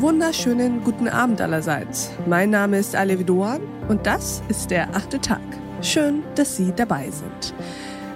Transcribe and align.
Wunderschönen 0.00 0.82
guten 0.82 1.08
Abend 1.08 1.42
allerseits. 1.42 2.10
Mein 2.26 2.48
Name 2.48 2.78
ist 2.78 2.96
Alevi 2.96 3.22
Doan 3.22 3.60
und 3.86 4.06
das 4.06 4.42
ist 4.48 4.70
der 4.70 4.96
achte 4.96 5.20
Tag. 5.20 5.42
Schön, 5.82 6.22
dass 6.36 6.56
Sie 6.56 6.72
dabei 6.74 7.10
sind. 7.10 7.52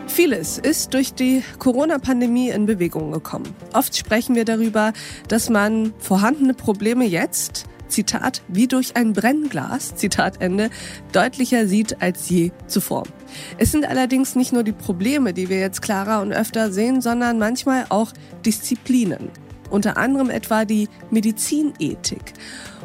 Vieles 0.07 0.57
ist 0.57 0.95
durch 0.95 1.13
die 1.13 1.43
Corona-Pandemie 1.59 2.49
in 2.49 2.65
Bewegung 2.65 3.13
gekommen. 3.13 3.55
Oft 3.75 3.95
sprechen 3.95 4.35
wir 4.35 4.47
darüber, 4.47 4.95
dass 5.29 5.51
man 5.51 5.93
vorhandene 5.99 6.55
Probleme 6.55 7.05
jetzt, 7.05 7.67
Zitat, 7.89 8.41
wie 8.49 8.67
durch 8.67 8.97
ein 8.97 9.13
Brennglas, 9.13 9.95
Zitat 9.95 10.41
Ende, 10.41 10.71
deutlicher 11.13 11.69
sieht 11.69 12.01
als 12.01 12.31
je 12.31 12.53
zuvor. 12.67 13.03
Es 13.59 13.73
sind 13.73 13.87
allerdings 13.87 14.37
nicht 14.37 14.55
nur 14.55 14.63
die 14.63 14.73
Probleme, 14.73 15.35
die 15.35 15.51
wir 15.51 15.61
jetzt 15.61 15.83
klarer 15.83 16.23
und 16.23 16.33
öfter 16.33 16.73
sehen, 16.73 17.03
sondern 17.03 17.39
manchmal 17.39 17.85
auch 17.91 18.11
Disziplinen. 18.47 19.44
Unter 19.75 19.97
anderem 19.97 20.31
etwa 20.31 20.65
die 20.65 20.89
Medizinethik. 21.11 22.35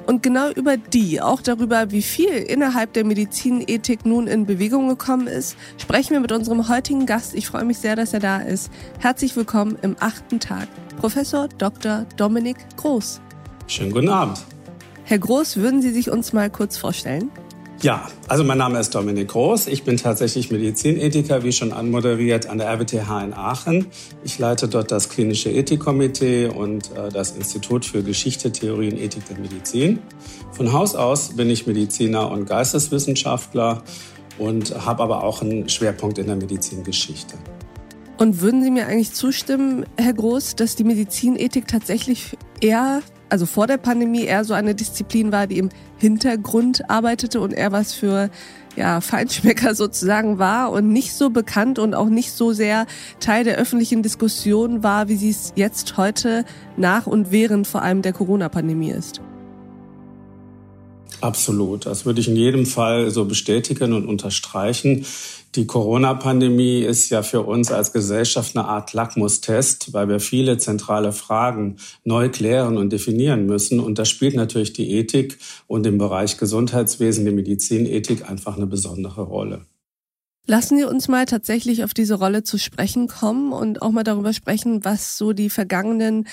Und 0.08 0.24
genau 0.24 0.50
über 0.50 0.76
die, 0.76 1.22
auch 1.22 1.40
darüber, 1.40 1.92
wie 1.92 2.02
viel 2.02 2.30
innerhalb 2.32 2.94
der 2.94 3.06
Medizinethik 3.06 4.08
nun 4.08 4.26
in 4.26 4.48
Bewegung 4.48 4.90
gekommen 4.90 5.28
ist, 5.28 5.56
sprechen 5.78 6.14
wir 6.14 6.20
mit 6.20 6.32
unserem 6.32 6.68
heutigen 6.68 7.06
Gast. 7.06 7.36
Ich 7.36 7.46
freue 7.46 7.64
mich 7.64 7.78
sehr, 7.78 7.96
dass 7.96 8.16
er 8.16 8.22
da 8.22 8.40
ist. 8.40 8.72
Herzlich 8.98 9.36
willkommen 9.36 9.78
im 9.84 9.98
achten 10.00 10.40
Tag, 10.40 10.68
Professor 10.98 11.48
Dr. 11.60 12.08
Dominik 12.18 12.58
Groß. 12.78 13.22
Schönen 13.68 13.92
guten 13.92 14.10
Abend. 14.10 14.44
Herr 15.04 15.20
Groß, 15.20 15.58
würden 15.58 15.84
Sie 15.84 15.92
sich 15.92 16.10
uns 16.10 16.34
mal 16.34 16.50
kurz 16.50 16.76
vorstellen? 16.76 17.30
Ja, 17.82 18.10
also 18.28 18.44
mein 18.44 18.58
Name 18.58 18.78
ist 18.78 18.94
Dominik 18.94 19.30
Groß. 19.30 19.68
Ich 19.68 19.84
bin 19.84 19.96
tatsächlich 19.96 20.52
Medizinethiker, 20.52 21.44
wie 21.44 21.54
schon 21.54 21.72
anmoderiert, 21.72 22.48
an 22.48 22.58
der 22.58 22.68
RWTH 22.68 23.24
in 23.24 23.34
Aachen. 23.34 23.88
Ich 24.22 24.38
leite 24.38 24.68
dort 24.68 24.92
das 24.92 25.08
klinische 25.08 25.50
Ethikkomitee 25.50 26.48
und 26.48 26.92
äh, 26.98 27.08
das 27.10 27.32
Institut 27.32 27.86
für 27.86 28.04
Geschichte, 28.04 28.52
Theorie 28.52 28.92
und 28.92 28.98
Ethik 28.98 29.26
der 29.30 29.40
Medizin. 29.40 30.00
Von 30.52 30.74
Haus 30.74 30.94
aus 30.94 31.38
bin 31.38 31.50
ich 31.50 31.68
Mediziner 31.68 32.30
und 32.30 32.50
Geisteswissenschaftler 32.50 33.82
und 34.38 34.86
habe 34.86 35.02
aber 35.02 35.24
auch 35.24 35.42
einen 35.42 35.70
Schwerpunkt 35.70 36.18
in 36.18 36.28
der 36.28 36.36
Medizingeschichte. 36.36 37.36
Und 38.18 38.42
würden 38.42 38.62
Sie 38.62 38.72
mir 38.72 38.88
eigentlich 38.88 39.14
zustimmen, 39.14 39.86
Herr 39.96 40.12
Groß, 40.12 40.58
dass 40.58 40.76
die 40.76 40.84
Medizinethik 40.84 41.70
tatsächlich 41.70 42.38
eher 42.60 43.02
also 43.30 43.46
vor 43.46 43.68
der 43.68 43.78
Pandemie 43.78 44.24
eher 44.24 44.44
so 44.44 44.54
eine 44.54 44.76
Disziplin 44.76 45.32
war, 45.32 45.48
die 45.48 45.58
im 45.58 45.70
Hintergrund 45.98 46.90
arbeitete 46.90 47.40
und 47.40 47.54
eher 47.54 47.72
was 47.72 47.94
für 47.94 48.30
ja, 48.76 49.02
Feinschmecker 49.02 49.76
sozusagen 49.76 50.40
war 50.40 50.72
und 50.72 50.92
nicht 50.92 51.14
so 51.14 51.30
bekannt 51.30 51.80
und 51.80 51.94
auch 51.94 52.10
nicht 52.10 52.32
so 52.32 52.54
sehr 52.54 52.86
Teil 53.20 53.44
der 53.44 53.58
öffentlichen 53.58 54.04
Diskussion 54.04 54.84
war, 54.84 55.10
wie 55.10 55.16
sie 55.16 55.30
es 55.30 55.54
jetzt 55.56 55.98
heute 55.98 56.46
nach 56.78 57.08
und 57.08 57.32
während 57.32 57.68
vor 57.68 57.82
allem 57.82 58.02
der 58.02 58.14
Corona-Pandemie 58.14 58.92
ist. 58.92 59.22
Absolut. 61.22 61.86
Das 61.86 62.06
würde 62.06 62.22
ich 62.22 62.30
in 62.30 62.36
jedem 62.36 62.66
Fall 62.66 63.12
so 63.12 63.26
bestätigen 63.26 63.94
und 63.94 64.08
unterstreichen. 64.08 65.06
Die 65.56 65.66
Corona-Pandemie 65.66 66.82
ist 66.82 67.10
ja 67.10 67.24
für 67.24 67.42
uns 67.42 67.72
als 67.72 67.92
Gesellschaft 67.92 68.56
eine 68.56 68.66
Art 68.66 68.94
Lackmustest, 68.94 69.94
weil 69.94 70.08
wir 70.08 70.20
viele 70.20 70.60
zentrale 70.60 71.12
Fragen 71.12 71.78
neu 72.04 72.30
klären 72.30 72.78
und 72.78 72.94
definieren 72.94 73.48
müssen. 73.48 73.80
Und 73.80 73.98
da 73.98 74.06
spielt 74.06 74.36
natürlich 74.36 74.74
die 74.74 74.92
Ethik 74.92 75.40
und 75.66 75.88
im 75.88 75.98
Bereich 75.98 76.38
Gesundheitswesen, 76.38 77.26
die 77.26 77.32
Medizinethik 77.32 78.30
einfach 78.30 78.58
eine 78.58 78.68
besondere 78.68 79.24
Rolle. 79.24 79.66
Lassen 80.46 80.78
Sie 80.78 80.84
uns 80.84 81.08
mal 81.08 81.26
tatsächlich 81.26 81.84
auf 81.84 81.94
diese 81.94 82.16
Rolle 82.16 82.44
zu 82.44 82.58
sprechen 82.58 83.08
kommen 83.08 83.52
und 83.52 83.82
auch 83.82 83.92
mal 83.92 84.04
darüber 84.04 84.34
sprechen, 84.34 84.84
was 84.84 85.18
so 85.18 85.32
die 85.32 85.50
vergangenen 85.50 86.28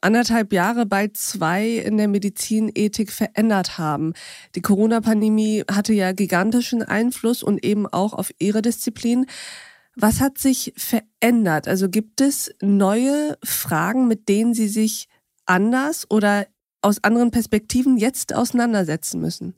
anderthalb 0.00 0.52
Jahre, 0.52 0.86
bald 0.86 1.16
zwei 1.16 1.68
in 1.68 1.96
der 1.96 2.08
Medizinethik 2.08 3.12
verändert 3.12 3.78
haben. 3.78 4.14
Die 4.54 4.60
Corona-Pandemie 4.60 5.64
hatte 5.70 5.92
ja 5.92 6.12
gigantischen 6.12 6.82
Einfluss 6.82 7.42
und 7.42 7.64
eben 7.64 7.86
auch 7.86 8.12
auf 8.12 8.30
Ihre 8.38 8.62
Disziplin. 8.62 9.26
Was 9.96 10.20
hat 10.20 10.38
sich 10.38 10.72
verändert? 10.76 11.68
Also 11.68 11.88
gibt 11.88 12.20
es 12.20 12.54
neue 12.62 13.36
Fragen, 13.44 14.08
mit 14.08 14.28
denen 14.28 14.54
Sie 14.54 14.68
sich 14.68 15.08
anders 15.46 16.10
oder 16.10 16.46
aus 16.82 17.02
anderen 17.04 17.30
Perspektiven 17.30 17.96
jetzt 17.98 18.34
auseinandersetzen 18.34 19.20
müssen? 19.20 19.54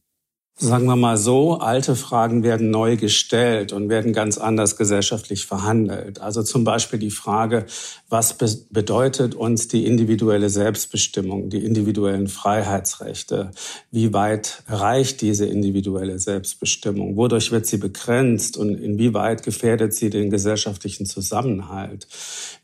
Sagen 0.56 0.84
wir 0.84 0.96
mal 0.96 1.16
so, 1.16 1.54
alte 1.54 1.96
Fragen 1.96 2.42
werden 2.42 2.70
neu 2.70 2.96
gestellt 2.96 3.72
und 3.72 3.88
werden 3.88 4.12
ganz 4.12 4.36
anders 4.38 4.76
gesellschaftlich 4.76 5.46
verhandelt. 5.46 6.20
Also 6.20 6.42
zum 6.42 6.62
Beispiel 6.62 6.98
die 6.98 7.10
Frage, 7.10 7.66
was 8.08 8.34
be 8.34 8.46
bedeutet 8.70 9.34
uns 9.34 9.66
die 9.66 9.86
individuelle 9.86 10.50
Selbstbestimmung, 10.50 11.48
die 11.48 11.64
individuellen 11.64 12.28
Freiheitsrechte? 12.28 13.50
Wie 13.90 14.12
weit 14.12 14.62
reicht 14.68 15.22
diese 15.22 15.46
individuelle 15.46 16.18
Selbstbestimmung? 16.18 17.16
Wodurch 17.16 17.50
wird 17.50 17.66
sie 17.66 17.78
begrenzt 17.78 18.56
und 18.56 18.74
inwieweit 18.74 19.42
gefährdet 19.42 19.94
sie 19.94 20.10
den 20.10 20.30
gesellschaftlichen 20.30 21.06
Zusammenhalt? 21.06 22.06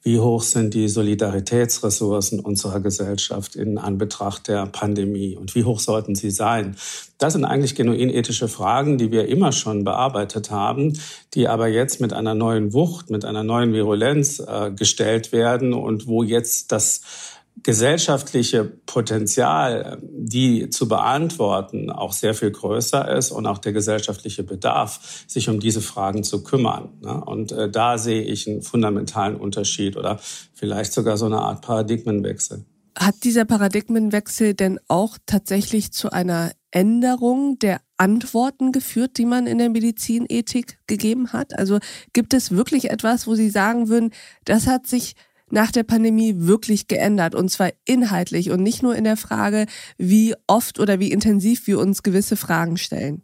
Wie 0.08 0.20
hoch 0.20 0.42
sind 0.42 0.72
die 0.72 0.88
Solidaritätsressourcen 0.88 2.40
unserer 2.40 2.80
Gesellschaft 2.80 3.54
in 3.54 3.76
Anbetracht 3.76 4.48
der 4.48 4.64
Pandemie 4.64 5.36
und 5.36 5.54
wie 5.54 5.64
hoch 5.64 5.80
sollten 5.80 6.14
sie 6.14 6.30
sein? 6.30 6.76
Das 7.18 7.34
sind 7.34 7.44
eigentlich 7.44 7.74
genuin 7.74 8.08
ethische 8.08 8.48
Fragen, 8.48 8.96
die 8.96 9.12
wir 9.12 9.28
immer 9.28 9.52
schon 9.52 9.84
bearbeitet 9.84 10.50
haben, 10.50 10.98
die 11.34 11.46
aber 11.46 11.68
jetzt 11.68 12.00
mit 12.00 12.14
einer 12.14 12.34
neuen 12.34 12.72
Wucht, 12.72 13.10
mit 13.10 13.26
einer 13.26 13.44
neuen 13.44 13.74
Virulenz 13.74 14.38
äh, 14.38 14.70
gestellt 14.70 15.30
werden 15.30 15.74
und 15.74 16.06
wo 16.06 16.22
jetzt 16.22 16.72
das 16.72 17.02
gesellschaftliche 17.62 18.64
Potenzial, 18.64 19.98
die 20.02 20.70
zu 20.70 20.88
beantworten, 20.88 21.90
auch 21.90 22.12
sehr 22.12 22.34
viel 22.34 22.50
größer 22.50 23.16
ist 23.16 23.30
und 23.30 23.46
auch 23.46 23.58
der 23.58 23.72
gesellschaftliche 23.72 24.42
Bedarf, 24.42 25.24
sich 25.26 25.48
um 25.48 25.60
diese 25.60 25.80
Fragen 25.80 26.24
zu 26.24 26.42
kümmern. 26.42 26.90
Ne? 27.00 27.24
Und 27.24 27.52
äh, 27.52 27.70
da 27.70 27.98
sehe 27.98 28.22
ich 28.22 28.48
einen 28.48 28.62
fundamentalen 28.62 29.36
Unterschied 29.36 29.96
oder 29.96 30.18
vielleicht 30.54 30.92
sogar 30.92 31.16
so 31.16 31.26
eine 31.26 31.38
Art 31.38 31.62
Paradigmenwechsel. 31.62 32.64
Hat 32.98 33.22
dieser 33.22 33.44
Paradigmenwechsel 33.44 34.54
denn 34.54 34.80
auch 34.88 35.18
tatsächlich 35.24 35.92
zu 35.92 36.10
einer 36.10 36.50
Änderung 36.70 37.58
der 37.58 37.80
Antworten 37.96 38.72
geführt, 38.72 39.18
die 39.18 39.24
man 39.24 39.46
in 39.46 39.58
der 39.58 39.70
Medizinethik 39.70 40.78
gegeben 40.86 41.32
hat? 41.32 41.56
Also 41.56 41.78
gibt 42.12 42.34
es 42.34 42.50
wirklich 42.50 42.90
etwas, 42.90 43.26
wo 43.26 43.34
Sie 43.34 43.50
sagen 43.50 43.88
würden, 43.88 44.10
das 44.44 44.66
hat 44.66 44.86
sich 44.86 45.14
nach 45.50 45.70
der 45.70 45.82
Pandemie 45.82 46.34
wirklich 46.36 46.88
geändert 46.88 47.34
und 47.34 47.50
zwar 47.50 47.70
inhaltlich 47.84 48.50
und 48.50 48.62
nicht 48.62 48.82
nur 48.82 48.94
in 48.94 49.04
der 49.04 49.16
Frage, 49.16 49.66
wie 49.96 50.34
oft 50.46 50.78
oder 50.78 51.00
wie 51.00 51.10
intensiv 51.10 51.66
wir 51.66 51.78
uns 51.78 52.02
gewisse 52.02 52.36
Fragen 52.36 52.76
stellen? 52.76 53.22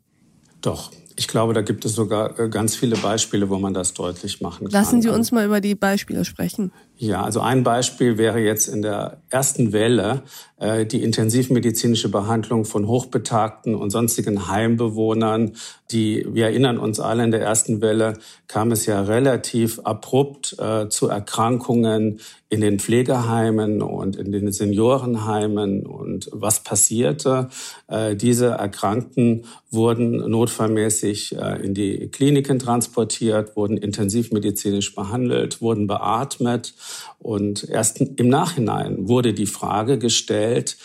Doch, 0.61 0.91
ich 1.17 1.29
glaube, 1.29 1.53
da 1.55 1.63
gibt 1.63 1.85
es 1.85 1.93
sogar 1.93 2.39
äh, 2.39 2.49
ganz 2.49 2.75
viele 2.75 2.97
Beispiele, 2.97 3.49
wo 3.49 3.59
man 3.59 3.75
das 3.75 3.95
deutlich 3.95 4.41
machen 4.41 4.65
kann. 4.65 4.73
Lassen 4.73 5.03
Sie 5.03 5.09
uns 5.09 5.31
mal 5.31 5.45
über 5.45 5.61
die 5.61 5.75
Beispiele 5.75 6.25
sprechen. 6.25 6.73
Ja, 6.97 7.23
also 7.23 7.41
ein 7.41 7.65
Beispiel 7.65 8.19
wäre 8.19 8.39
jetzt 8.39 8.69
in 8.69 8.81
der 8.81 9.19
ersten 9.29 9.73
Welle 9.73 10.23
äh, 10.61 10.87
die 10.87 11.03
intensivmedizinische 11.03 12.09
Behandlung 12.09 12.65
von 12.65 12.87
Hochbetagten 12.87 13.75
und 13.75 13.91
sonstigen 13.91 14.47
Heimbewohnern. 14.47 15.53
Die, 15.91 16.25
wir 16.31 16.47
erinnern 16.47 16.79
uns 16.79 17.01
alle, 17.01 17.25
in 17.25 17.33
der 17.33 17.43
ersten 17.43 17.81
Welle 17.81 18.15
kam 18.47 18.71
es 18.71 18.87
ja 18.87 19.03
relativ 19.03 19.81
abrupt 19.81 20.57
äh, 20.61 20.89
zu 20.89 21.09
Erkrankungen 21.09 22.21
in 22.49 22.61
den 22.61 22.79
Pflegeheimen 22.79 23.83
und 23.83 24.15
in 24.15 24.31
den 24.31 24.53
Seniorenheimen. 24.53 25.85
Und 25.85 26.31
was 26.33 26.63
passierte? 26.63 27.49
Äh, 27.89 28.15
diese 28.15 28.47
Erkrankten 28.47 29.47
wurden 29.71 30.31
notfallmäßig 30.31 31.37
äh, 31.37 31.61
in 31.65 31.75
die 31.75 32.09
Kliniken 32.09 32.61
transportiert, 32.61 33.57
wurden 33.57 33.77
intensivmedizinisch 33.77 34.95
behandelt, 34.95 35.61
wurden 35.61 35.89
beatmet 35.89 36.75
und 37.19 37.69
erst 37.69 38.01
im 38.01 38.29
Nachhinein 38.29 39.09
wurde 39.09 39.35
die 39.35 39.47
Frage 39.47 39.99
gestellt, 39.99 40.77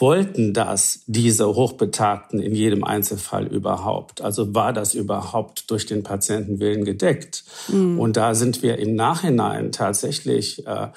wollten 0.00 0.54
das 0.54 1.02
diese 1.06 1.46
Hochbetagten 1.46 2.40
in 2.40 2.54
jedem 2.54 2.84
Einzelfall 2.84 3.46
überhaupt? 3.46 4.22
Also 4.22 4.54
war 4.54 4.72
das 4.72 4.94
überhaupt 4.94 5.70
durch 5.70 5.86
den 5.86 6.02
Patientenwillen 6.02 6.84
gedeckt? 6.84 7.44
Mhm. 7.68 8.00
Und 8.00 8.16
da 8.16 8.34
sind 8.34 8.62
wir 8.62 8.78
im 8.78 8.94
Nachhinein 8.94 9.72
tatsächlich 9.72 10.66
äh, 10.66 10.88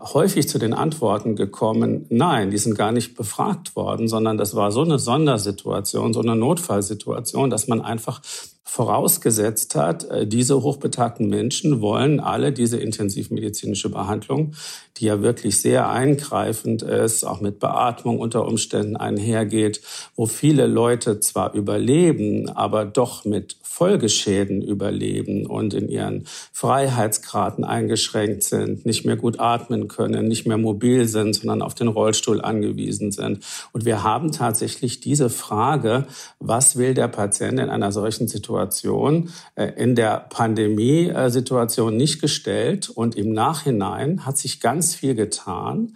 häufig 0.00 0.48
zu 0.48 0.58
den 0.58 0.74
Antworten 0.74 1.36
gekommen, 1.36 2.06
nein, 2.08 2.50
die 2.50 2.58
sind 2.58 2.76
gar 2.76 2.92
nicht 2.92 3.16
befragt 3.16 3.76
worden, 3.76 4.08
sondern 4.08 4.38
das 4.38 4.54
war 4.54 4.72
so 4.72 4.82
eine 4.82 4.98
Sondersituation, 4.98 6.12
so 6.12 6.20
eine 6.20 6.36
Notfallsituation, 6.36 7.50
dass 7.50 7.68
man 7.68 7.80
einfach 7.80 8.22
vorausgesetzt 8.64 9.74
hat, 9.74 10.04
äh, 10.04 10.26
diese 10.26 10.62
hochbetagten 10.62 11.28
Menschen 11.28 11.80
wollen 11.80 12.20
alle 12.20 12.52
diese 12.52 12.78
intensivmedizinische 12.78 13.90
Behandlung, 13.90 14.52
die 14.96 15.06
ja 15.06 15.20
wirklich 15.20 15.60
sehr 15.60 15.88
eingreifend 15.88 16.82
ist, 16.82 17.24
auch 17.24 17.40
mit 17.40 17.58
Beatmung 17.58 18.20
unter 18.20 18.46
Umständen 18.46 18.96
einhergeht, 18.96 19.80
wo 20.14 20.26
viele 20.26 20.66
Leute 20.66 21.18
zwar 21.20 21.54
überleben, 21.54 22.48
aber 22.50 22.84
doch 22.84 23.24
mit 23.24 23.56
Folgeschäden 23.62 24.62
überleben 24.62 25.46
und 25.46 25.74
in 25.74 25.88
ihren 25.88 26.24
Freiheitsgraden 26.52 27.64
eingeschränkt 27.64 28.44
sind, 28.44 28.84
nicht 28.84 29.04
mehr 29.06 29.16
gut 29.16 29.40
atmen 29.40 29.88
können, 29.88 30.28
nicht 30.28 30.46
mehr 30.46 30.58
mobil 30.58 31.08
sind, 31.08 31.34
sondern 31.34 31.62
auf 31.62 31.74
den 31.74 31.88
Rollstuhl 31.88 32.42
angewiesen 32.42 33.12
sind. 33.12 33.40
Und 33.72 33.86
wir 33.86 34.02
haben 34.02 34.30
tatsächlich 34.30 35.00
diese 35.00 35.30
Frage, 35.30 36.06
was 36.38 36.76
will 36.76 36.92
der 36.92 37.08
Patient 37.08 37.58
in 37.58 37.70
einer 37.70 37.92
solchen 37.92 38.28
Situation 38.28 38.51
äh, 38.58 39.66
in 39.76 39.94
der 39.94 40.26
Pandemiesituation 40.30 41.96
nicht 41.96 42.20
gestellt. 42.20 42.88
Und 42.88 43.16
im 43.16 43.32
Nachhinein 43.32 44.26
hat 44.26 44.38
sich 44.38 44.60
ganz 44.60 44.94
viel 44.94 45.14
getan. 45.14 45.94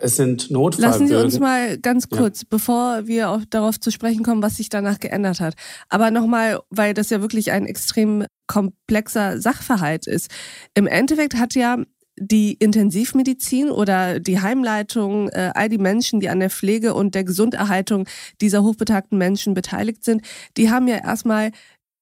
Es 0.00 0.16
sind 0.16 0.50
Notfallbögen. 0.50 0.90
Lassen 0.90 1.08
Sie 1.08 1.16
uns 1.16 1.40
mal 1.40 1.76
ganz 1.78 2.08
kurz, 2.08 2.42
ja. 2.42 2.46
bevor 2.50 3.06
wir 3.06 3.30
auch 3.30 3.40
darauf 3.50 3.80
zu 3.80 3.90
sprechen 3.90 4.22
kommen, 4.22 4.42
was 4.42 4.56
sich 4.56 4.68
danach 4.68 5.00
geändert 5.00 5.40
hat. 5.40 5.54
Aber 5.88 6.10
nochmal, 6.10 6.60
weil 6.70 6.94
das 6.94 7.10
ja 7.10 7.20
wirklich 7.20 7.50
ein 7.50 7.66
extrem 7.66 8.24
komplexer 8.46 9.40
Sachverhalt 9.40 10.06
ist. 10.06 10.30
Im 10.74 10.86
Endeffekt 10.86 11.34
hat 11.34 11.54
ja 11.54 11.78
die 12.20 12.54
Intensivmedizin 12.54 13.70
oder 13.70 14.20
die 14.20 14.40
Heimleitung, 14.40 15.28
äh, 15.28 15.52
all 15.54 15.68
die 15.68 15.78
Menschen, 15.78 16.20
die 16.20 16.28
an 16.28 16.40
der 16.40 16.50
Pflege 16.50 16.94
und 16.94 17.14
der 17.14 17.24
Gesunderhaltung 17.24 18.08
dieser 18.40 18.62
hochbetagten 18.62 19.18
Menschen 19.18 19.54
beteiligt 19.54 20.04
sind, 20.04 20.22
die 20.56 20.70
haben 20.70 20.88
ja 20.88 20.96
erstmal, 20.96 21.50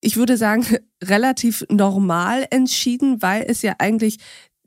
ich 0.07 0.17
würde 0.17 0.37
sagen, 0.37 0.65
relativ 1.03 1.67
normal 1.69 2.47
entschieden, 2.51 3.21
weil 3.23 3.45
es 3.47 3.63
ja 3.63 3.75
eigentlich 3.79 4.19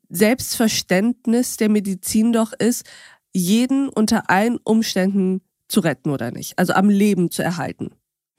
Selbstverständnis 0.10 1.58
der 1.58 1.70
Medizin 1.70 2.34
doch 2.34 2.52
ist, 2.52 2.86
jeden 3.34 3.90
unter 3.90 4.30
allen 4.30 4.58
Umständen 4.58 5.42
zu 5.68 5.80
retten 5.80 6.10
oder 6.10 6.32
nicht, 6.32 6.58
also 6.58 6.74
am 6.74 6.90
Leben 6.90 7.32
zu 7.32 7.44
erhalten. 7.44 7.92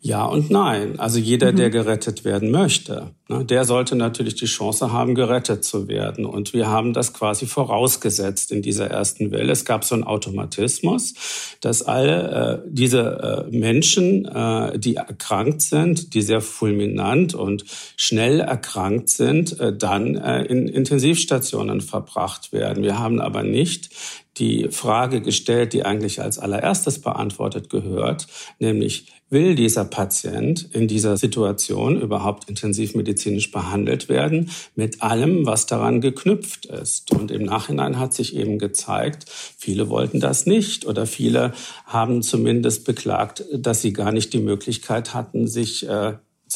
Ja 0.03 0.25
und 0.25 0.51
nein. 0.51 0.99
Also 0.99 1.19
jeder, 1.19 1.53
mhm. 1.53 1.57
der 1.57 1.69
gerettet 1.69 2.25
werden 2.25 2.51
möchte, 2.51 3.11
ne, 3.29 3.45
der 3.45 3.67
sollte 3.67 3.97
natürlich 3.97 4.35
die 4.35 4.47
Chance 4.47 4.93
haben, 4.93 5.15
gerettet 5.15 5.63
zu 5.63 5.89
werden. 5.89 6.25
Und 6.25 6.55
wir 6.55 6.69
haben 6.69 6.95
das 6.95 7.13
quasi 7.13 7.45
vorausgesetzt 7.45 8.51
in 8.51 8.63
dieser 8.63 8.87
ersten 8.87 9.31
Welle. 9.31 9.53
Es 9.53 9.67
gab 9.67 9.85
so 9.85 9.95
einen 9.95 10.05
Automatismus, 10.05 11.13
dass 11.61 11.83
alle 11.83 12.63
äh, 12.65 12.69
diese 12.71 13.47
äh, 13.51 13.55
Menschen, 13.55 14.25
äh, 14.25 14.79
die 14.79 14.97
erkrankt 14.97 15.61
sind, 15.61 16.15
die 16.15 16.23
sehr 16.23 16.41
fulminant 16.41 17.35
und 17.35 17.67
schnell 17.97 18.41
erkrankt 18.41 19.11
sind, 19.11 19.61
äh, 19.61 19.77
dann 19.77 20.17
äh, 20.17 20.45
in 20.45 20.67
Intensivstationen 20.67 21.83
verbracht 21.83 22.55
werden. 22.55 22.83
Wir 22.83 22.99
haben 22.99 23.21
aber 23.21 23.43
nicht 23.43 23.91
die 24.41 24.69
Frage 24.71 25.21
gestellt, 25.21 25.73
die 25.73 25.85
eigentlich 25.85 26.21
als 26.21 26.39
allererstes 26.39 27.01
beantwortet 27.01 27.71
gehört, 27.71 28.27
nämlich 28.59 29.07
will 29.31 29.55
dieser 29.55 29.85
Patient 29.85 30.69
in 30.73 30.89
dieser 30.89 31.17
Situation 31.17 32.01
überhaupt 32.01 32.49
intensivmedizinisch 32.49 33.53
behandelt 33.53 34.09
werden, 34.09 34.51
mit 34.75 35.03
allem, 35.03 35.47
was 35.47 35.67
daran 35.67 36.01
geknüpft 36.01 36.67
ist. 36.67 37.13
Und 37.13 37.31
im 37.31 37.45
Nachhinein 37.45 37.99
hat 37.99 38.13
sich 38.13 38.35
eben 38.35 38.59
gezeigt, 38.59 39.27
viele 39.29 39.89
wollten 39.89 40.19
das 40.19 40.47
nicht 40.47 40.85
oder 40.85 41.07
viele 41.07 41.53
haben 41.87 42.23
zumindest 42.23 42.85
beklagt, 42.85 43.45
dass 43.55 43.83
sie 43.83 43.93
gar 43.93 44.11
nicht 44.11 44.33
die 44.33 44.41
Möglichkeit 44.41 45.15
hatten, 45.15 45.47
sich 45.47 45.89
äh, 45.89 46.15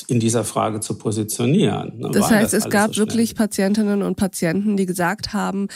in 0.08 0.20
dieser 0.20 0.44
Frage 0.44 0.80
zu 0.80 0.98
positionieren. 0.98 1.98
Ne? 1.98 2.10
Das 2.12 2.30
heißt, 2.30 2.52
das 2.52 2.64
es 2.64 2.70
gab 2.70 2.94
so 2.94 3.02
wirklich 3.02 3.34
Patientinnen 3.34 4.02
und 4.02 4.16
Patienten, 4.16 4.76
die 4.76 4.86
gesagt 4.86 5.32
haben, 5.32 5.68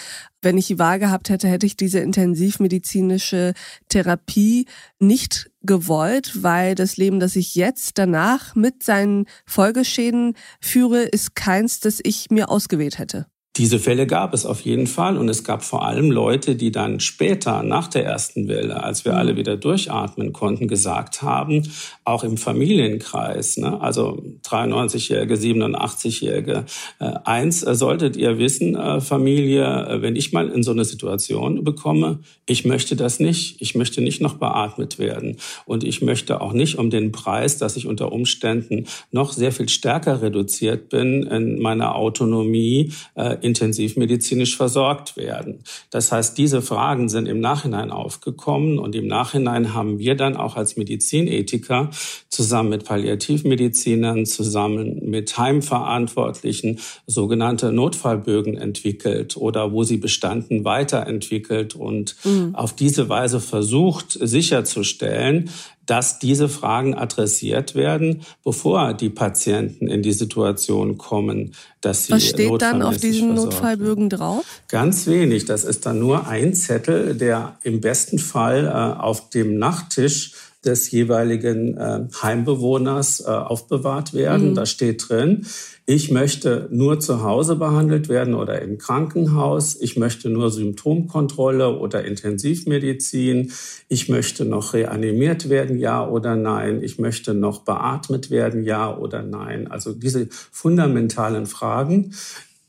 wenn 0.43 0.59
ich 0.59 0.67
die 0.67 0.79
Wahl 0.79 0.99
gehabt 0.99 1.31
hätte, 1.31 1.49
hätte 1.49 1.67
ich 1.67 1.77
diese 1.77 2.01
intensivmedizinische 2.01 3.55
Therapie 3.89 4.67
nicht 4.99 5.51
gewollt, 5.63 6.43
weil 6.43 6.75
das 6.75 6.97
Leben, 6.97 7.21
das 7.21 7.37
ich 7.37 7.55
jetzt 7.55 7.99
danach 7.99 8.55
mit 8.55 8.83
seinen 8.83 9.27
Folgeschäden 9.47 10.35
führe, 10.61 11.03
ist 11.03 11.35
keins, 11.35 11.81
das 11.81 12.01
ich 12.03 12.31
mir 12.31 12.49
ausgewählt 12.49 12.99
hätte. 12.99 13.27
Diese 13.59 13.81
Fälle 13.81 14.07
gab 14.07 14.35
es 14.35 14.47
auf 14.47 14.61
jeden 14.61 14.87
Fall. 14.87 15.19
Und 15.19 15.29
es 15.29 15.43
gab 15.43 15.65
vor 15.65 15.85
allem 15.85 16.13
Leute, 16.13 16.55
die 16.55 16.71
dann 16.71 17.01
später, 17.01 17.65
nach 17.65 17.89
der 17.89 18.05
ersten 18.05 18.47
Welle, 18.47 18.85
als 18.85 19.05
wir 19.05 19.17
alle 19.17 19.37
wieder 19.37 19.57
durchatmen 19.57 20.33
konnten, 20.33 20.69
gesagt 20.69 21.23
haben, 21.23 21.69
auch 22.05 22.23
im 22.23 22.37
Familienkreis, 22.37 23.57
ne, 23.57 23.81
also 23.81 24.23
93-Jährige, 24.45 25.35
87-Jährige, 25.35 26.67
äh, 27.01 27.13
eins 27.25 27.65
äh, 27.65 27.75
solltet 27.75 28.17
ihr 28.17 28.39
wissen, 28.39 28.77
äh, 28.77 29.01
Familie, 29.01 29.65
äh, 29.65 30.03
wenn 30.03 30.15
ich 30.15 30.33
mal 30.33 30.49
in 30.49 30.63
so 30.63 30.71
eine 30.71 30.85
Situation 30.85 31.65
bekomme, 31.65 32.21
ich 32.47 32.65
möchte 32.65 32.95
das 32.95 33.19
nicht, 33.19 33.61
ich 33.61 33.75
möchte 33.75 34.01
nicht 34.01 34.23
noch 34.23 34.35
beatmet 34.35 35.01
werden. 35.01 35.37
Und 35.67 35.83
ich 35.83 36.01
möchte 36.01 36.41
auch 36.41 36.53
nicht 36.53 36.79
um 36.79 36.91
den 36.91 37.11
Preis, 37.11 37.59
dass 37.59 37.77
ich 37.77 37.89
unter 37.89 38.13
Umständen 38.13 38.87
noch 39.11 39.33
sehr 39.33 39.51
viel 39.51 39.69
stärker 39.69 40.23
reduziert 40.23 40.91
bin 40.91 41.25
in 41.25 41.61
meiner 41.61 41.97
Autonomie, 41.97 42.93
äh, 43.17 43.48
intensivmedizinisch 43.49 44.57
versorgt 44.57 45.17
werden. 45.17 45.65
Das 45.91 46.13
heißt, 46.13 46.39
diese 46.39 46.63
Fragen 46.63 47.09
sind 47.09 47.27
im 47.27 47.41
Nachhinein 47.41 47.91
aufgekommen 47.91 48.79
und 48.79 48.95
im 48.95 49.07
Nachhinein 49.07 49.75
haben 49.75 49.99
wir 49.99 50.15
dann 50.15 50.37
auch 50.37 50.57
als 50.57 50.77
Medizinethiker 50.77 51.91
zusammen 52.29 52.69
mit 52.69 52.85
Palliativmedizinern, 52.85 54.27
zusammen 54.27 55.11
mit 55.11 55.37
Heimverantwortlichen 55.37 56.79
sogenannte 57.07 57.73
Notfallbögen 57.73 58.57
entwickelt 58.57 59.37
oder 59.37 59.73
wo 59.73 59.83
sie 59.83 59.97
bestanden 59.97 60.65
weiterentwickelt 60.65 61.75
und 61.75 62.17
mhm. 62.25 62.55
auf 62.55 62.77
diese 62.77 63.09
Weise 63.09 63.41
versucht 63.41 64.19
sicherzustellen, 64.21 65.51
dass 65.89 66.19
diese 66.19 66.51
Fragen 66.51 66.95
adressiert 66.95 67.75
werden, 67.75 68.21
bevor 68.45 68.93
die 68.93 69.09
Patienten 69.09 69.89
in 69.89 70.03
die 70.03 70.13
Situation 70.13 70.99
kommen, 70.99 71.55
dass 71.81 72.05
sie 72.05 72.13
Was 72.13 72.27
steht 72.27 72.61
dann 72.61 72.83
auf 72.83 72.99
diesen 72.99 73.35
Notfallbögen 73.35 74.11
drauf? 74.11 74.45
Ganz 74.69 75.07
wenig. 75.07 75.47
Das 75.47 75.65
ist 75.65 75.87
dann 75.87 75.99
nur 75.99 76.29
ein 76.29 76.53
Zettel, 76.53 77.15
der 77.15 77.57
im 77.63 77.81
besten 77.81 78.19
Fall 78.19 78.67
äh, 78.67 79.01
auf 79.01 79.31
dem 79.31 79.59
Nachttisch 79.59 80.35
des 80.65 80.91
jeweiligen 80.91 81.77
äh, 81.77 82.01
Heimbewohners 82.21 83.21
äh, 83.21 83.31
aufbewahrt 83.31 84.13
werden. 84.13 84.51
Mhm. 84.51 84.55
Da 84.55 84.67
steht 84.67 85.09
drin, 85.09 85.47
ich 85.87 86.11
möchte 86.11 86.69
nur 86.71 87.01
zu 87.01 87.23
Hause 87.23 87.57
behandelt 87.57 88.11
werden 88.11 88.35
oder 88.35 88.61
im 88.61 88.77
Krankenhaus. 88.77 89.81
Ich 89.81 89.97
möchte 89.97 90.29
nur 90.29 90.51
Symptomkontrolle 90.51 91.79
oder 91.79 92.05
Intensivmedizin. 92.05 93.53
Ich 93.89 94.11
möchte 94.11 94.45
noch 94.45 94.75
reanimiert 94.75 95.49
werden, 95.49 95.79
ja 95.79 96.07
oder 96.07 96.37
nein. 96.37 96.83
Ich 96.83 96.99
möchte 96.99 97.33
noch 97.33 97.61
beatmet 97.61 98.31
werden, 98.31 98.65
ja 98.65 98.95
oder 98.95 99.23
nein. 99.23 99.71
Also 99.71 99.95
diese 99.95 100.27
fundamentalen 100.31 101.47
Fragen, 101.47 102.13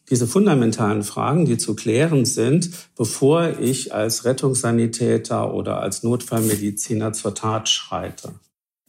diese 0.09 0.27
fundamentalen 0.27 1.03
Fragen, 1.03 1.45
die 1.45 1.57
zu 1.57 1.75
klären 1.75 2.25
sind, 2.25 2.71
bevor 2.95 3.59
ich 3.59 3.93
als 3.93 4.25
Rettungssanitäter 4.25 5.53
oder 5.53 5.81
als 5.81 6.03
Notfallmediziner 6.03 7.13
zur 7.13 7.35
Tat 7.35 7.69
schreite. 7.69 8.33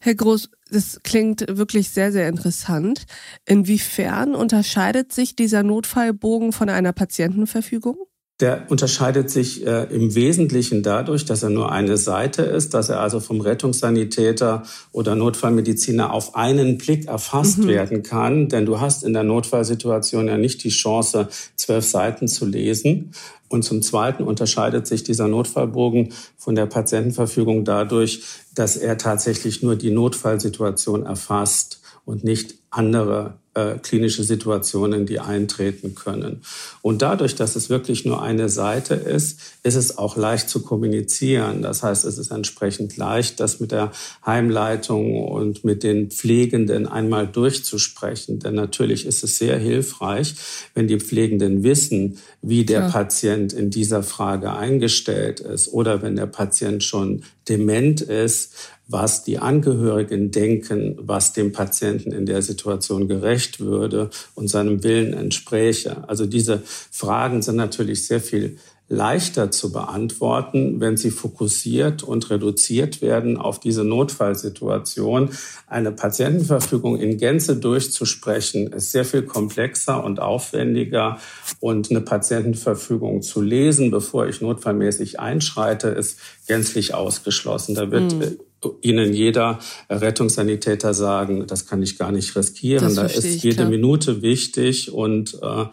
Herr 0.03 0.15
Groß, 0.15 0.51
das 0.71 1.01
klingt 1.03 1.45
wirklich 1.47 1.91
sehr, 1.91 2.11
sehr 2.11 2.29
interessant. 2.29 3.05
Inwiefern 3.45 4.35
unterscheidet 4.35 5.13
sich 5.13 5.37
dieser 5.37 5.63
Notfallbogen 5.63 6.53
von 6.53 6.71
einer 6.71 6.95
Patientenverfügung? 6.95 7.99
Der 8.41 8.65
unterscheidet 8.69 9.29
sich 9.29 9.67
äh, 9.67 9.85
im 9.95 10.15
Wesentlichen 10.15 10.83
dadurch, 10.83 11.27
dass 11.27 11.43
er 11.43 11.51
nur 11.51 11.71
eine 11.71 11.99
Seite 11.99 12.43
ist, 12.43 12.73
dass 12.73 12.89
er 12.89 13.01
also 13.01 13.21
vom 13.21 13.43
Rettungssanitäter 13.43 14.63
oder 14.93 15.15
Notfallmediziner 15.15 16.13
auf 16.13 16.35
einen 16.35 16.79
Blick 16.79 17.07
erfasst 17.07 17.59
mhm. 17.59 17.69
werden 17.69 18.03
kann. 18.03 18.49
Denn 18.49 18.65
du 18.65 18.81
hast 18.81 19.05
in 19.05 19.13
der 19.13 19.25
Notfallsituation 19.25 20.27
ja 20.27 20.39
nicht 20.39 20.65
die 20.65 20.71
Chance, 20.71 21.29
zwölf 21.55 21.85
Seiten 21.85 22.29
zu 22.29 22.47
lesen. 22.47 23.13
Und 23.49 23.65
zum 23.65 23.83
Zweiten 23.83 24.23
unterscheidet 24.23 24.87
sich 24.87 25.03
dieser 25.03 25.29
Notfallbogen 25.29 26.13
von 26.39 26.55
der 26.55 26.67
Patientenverfügung 26.67 27.65
dadurch, 27.65 28.23
dass 28.55 28.77
er 28.77 28.97
tatsächlich 28.97 29.63
nur 29.63 29.77
die 29.77 29.91
Notfallsituation 29.91 31.05
erfasst 31.05 31.81
und 32.05 32.25
nicht 32.25 32.55
andere 32.71 33.40
äh, 33.55 33.79
klinische 33.79 34.23
Situationen, 34.23 35.07
die 35.07 35.19
eintreten 35.19 35.97
können. 35.97 36.43
Und 36.83 37.03
dadurch, 37.03 37.35
dass 37.35 37.57
es 37.57 37.69
wirklich 37.69 38.05
nur 38.05 38.23
eine 38.23 38.49
Seite 38.49 38.95
ist, 38.95 39.41
ist 39.65 39.75
es 39.75 39.99
auch 39.99 40.17
leicht 40.17 40.49
zu 40.49 40.63
kommunizieren. 40.63 41.61
Das 41.61 41.83
heißt, 41.83 42.05
es 42.05 42.17
ist 42.17 42.31
entsprechend 42.31 42.97
leicht, 42.97 43.41
das 43.41 43.59
mit 43.59 43.73
der 43.73 43.91
Heimleitung 44.25 45.25
und 45.25 45.65
mit 45.65 45.83
den 45.83 46.11
Pflegenden 46.11 46.87
einmal 46.87 47.27
durchzusprechen. 47.27 48.39
Denn 48.39 48.55
natürlich 48.55 49.05
ist 49.05 49.25
es 49.25 49.39
sehr 49.39 49.59
hilfreich, 49.59 50.35
wenn 50.75 50.87
die 50.87 51.01
Pflegenden 51.01 51.65
wissen, 51.65 52.19
wie 52.43 52.65
der 52.65 52.81
ja. 52.81 52.89
Patient 52.89 53.53
in 53.53 53.71
dieser 53.71 54.05
Frage 54.05 54.53
eingestellt 54.53 55.41
ist 55.41 55.73
oder 55.73 56.03
wenn 56.03 56.15
der 56.15 56.27
Patient 56.27 56.85
schon 56.85 57.25
dement 57.51 58.01
ist, 58.01 58.55
was 58.89 59.23
die 59.23 59.39
Angehörigen 59.39 60.31
denken, 60.31 60.97
was 61.01 61.33
dem 61.33 61.53
Patienten 61.53 62.13
in 62.13 62.27
der 62.27 62.43
Situation 62.43 63.07
gerecht 63.07 63.61
würde 63.61 64.11
und 64.35 64.49
seinem 64.49 64.83
Willen 64.83 65.13
entspräche. 65.13 66.09
Also 66.09 66.27
diese 66.27 66.63
Fragen 66.65 67.43
sind 67.43 67.57
natürlich 67.57 68.07
sehr 68.07 68.21
viel 68.21 68.59
leichter 68.93 69.53
zu 69.53 69.71
beantworten, 69.71 70.81
wenn 70.81 70.97
sie 70.97 71.13
fokussiert 71.13 72.03
und 72.03 72.29
reduziert 72.29 73.01
werden 73.01 73.37
auf 73.37 73.61
diese 73.61 73.85
Notfallsituation. 73.85 75.31
Eine 75.69 75.93
Patientenverfügung 75.93 76.99
in 76.99 77.17
Gänze 77.17 77.57
durchzusprechen, 77.57 78.73
ist 78.73 78.91
sehr 78.91 79.05
viel 79.05 79.23
komplexer 79.23 80.03
und 80.03 80.19
aufwendiger. 80.19 81.19
Und 81.61 81.91
eine 81.91 82.01
Patientenverfügung 82.01 83.23
zu 83.23 83.41
lesen, 83.41 83.93
bevor 83.93 84.27
ich 84.27 84.41
notfallmäßig 84.41 85.21
einschreite, 85.21 85.89
ist 85.89 86.19
gänzlich 86.49 86.93
ausgeschlossen. 86.93 87.77
Da 87.77 87.93
wird 87.93 88.13
mhm. 88.13 88.39
Ihnen 88.83 89.15
jeder 89.15 89.61
Rettungssanitäter 89.89 90.95
sagen, 90.95 91.47
das 91.47 91.67
kann 91.67 91.81
ich 91.81 91.97
gar 91.97 92.11
nicht 92.11 92.35
riskieren. 92.35 92.97
Da 92.97 93.05
ist 93.07 93.45
jede 93.45 93.57
klar. 93.57 93.69
Minute 93.69 94.21
wichtig 94.21 94.93
und 94.93 95.39
äh, 95.43 95.67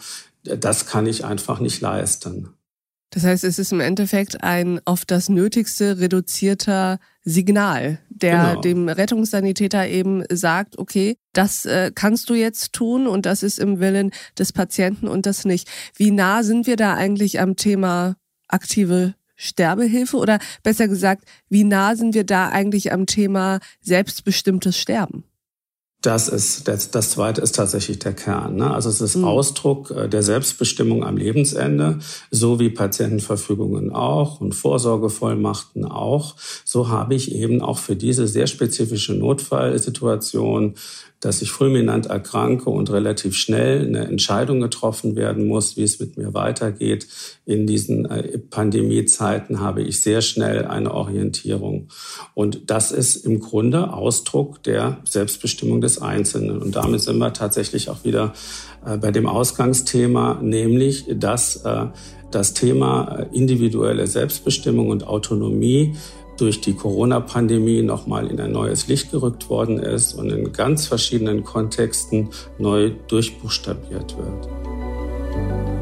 das 0.55 0.85
kann 0.85 1.07
ich 1.07 1.25
einfach 1.25 1.59
nicht 1.59 1.81
leisten. 1.81 2.49
Das 3.17 3.25
heißt, 3.25 3.45
es 3.45 3.57
ist 3.57 3.71
im 3.71 3.79
Endeffekt 3.79 4.43
ein 4.43 4.79
auf 4.85 5.03
das 5.03 5.27
Nötigste 5.27 5.97
reduzierter 5.97 6.99
Signal, 7.23 7.97
der 8.09 8.49
genau. 8.49 8.61
dem 8.61 8.89
Rettungssanitäter 8.89 9.87
eben 9.87 10.23
sagt, 10.29 10.77
okay, 10.77 11.17
das 11.33 11.65
äh, 11.65 11.91
kannst 11.95 12.29
du 12.29 12.35
jetzt 12.35 12.73
tun 12.73 13.07
und 13.07 13.25
das 13.25 13.41
ist 13.41 13.57
im 13.57 13.79
Willen 13.79 14.11
des 14.37 14.53
Patienten 14.53 15.07
und 15.07 15.25
das 15.25 15.45
nicht. 15.45 15.67
Wie 15.95 16.11
nah 16.11 16.43
sind 16.43 16.67
wir 16.67 16.75
da 16.75 16.93
eigentlich 16.93 17.39
am 17.39 17.55
Thema 17.55 18.17
aktive 18.49 19.15
Sterbehilfe 19.35 20.17
oder 20.17 20.37
besser 20.61 20.87
gesagt, 20.87 21.23
wie 21.49 21.63
nah 21.63 21.95
sind 21.95 22.13
wir 22.13 22.23
da 22.23 22.49
eigentlich 22.49 22.93
am 22.93 23.07
Thema 23.07 23.61
selbstbestimmtes 23.81 24.77
Sterben? 24.77 25.23
Das 26.01 26.29
ist 26.29 26.67
das, 26.67 26.91
das 26.91 27.09
zweite 27.11 27.41
ist 27.41 27.55
tatsächlich 27.55 27.97
der 27.97 28.13
Kern. 28.13 28.57
Ne? 28.57 28.71
Also 28.71 28.87
es 28.87 29.01
ist 29.01 29.15
mhm. 29.15 29.25
Ausdruck 29.25 29.89
äh, 29.89 30.07
der 30.07 30.21
Selbstbestimmung 30.21 31.03
am 31.03 31.17
Lebensende, 31.17 31.97
so 32.29 32.59
wie 32.59 32.69
Patientenverfügungen 32.69 33.91
auch 33.91 34.39
und 34.39 34.53
Vorsorgevollmachten 34.53 35.85
auch. 35.85 36.35
So 36.63 36.89
habe 36.89 37.15
ich 37.15 37.33
eben 37.33 37.63
auch 37.63 37.79
für 37.79 37.95
diese 37.95 38.27
sehr 38.27 38.45
spezifische 38.45 39.15
Notfallsituation 39.15 40.75
dass 41.19 41.41
ich 41.41 41.51
fulminant 41.51 42.05
erkranke 42.05 42.69
und 42.69 42.91
relativ 42.91 43.35
schnell 43.35 43.85
eine 43.85 44.05
Entscheidung 44.05 44.59
getroffen 44.59 45.15
werden 45.15 45.47
muss, 45.47 45.75
wie 45.75 45.83
es 45.83 45.99
mit 45.99 46.17
mir 46.17 46.33
weitergeht. 46.33 47.07
In 47.45 47.65
diesen 47.65 48.05
äh, 48.05 48.37
Pandemiezeiten 48.37 49.59
habe 49.59 49.81
ich 49.81 50.01
sehr 50.01 50.21
schnell 50.21 50.65
eine 50.65 50.93
Orientierung. 50.93 51.87
Und 52.35 52.69
das 52.69 52.91
ist 52.91 53.15
im 53.17 53.39
Grunde 53.39 53.93
Ausdruck 53.93 54.61
der 54.63 54.99
Selbstbestimmung 55.05 55.81
des 55.81 56.01
Einzelnen. 56.01 56.61
Und 56.61 56.75
damit 56.75 57.01
sind 57.01 57.17
wir 57.17 57.33
tatsächlich 57.33 57.89
auch 57.89 58.03
wieder 58.03 58.33
äh, 58.85 58.97
bei 58.97 59.11
dem 59.11 59.25
Ausgangsthema, 59.25 60.39
nämlich 60.41 61.05
dass 61.15 61.57
äh, 61.57 61.87
das 62.29 62.53
Thema 62.53 63.25
individuelle 63.31 64.05
Selbstbestimmung 64.05 64.89
und 64.89 65.07
Autonomie 65.07 65.95
durch 66.37 66.61
die 66.61 66.73
Corona-Pandemie 66.73 67.81
nochmal 67.81 68.27
in 68.27 68.39
ein 68.39 68.51
neues 68.51 68.87
Licht 68.87 69.11
gerückt 69.11 69.49
worden 69.49 69.79
ist 69.79 70.13
und 70.13 70.29
in 70.29 70.53
ganz 70.53 70.87
verschiedenen 70.87 71.43
Kontexten 71.43 72.29
neu 72.57 72.91
durchbuchstabiert 73.07 74.15
wird. 74.17 75.76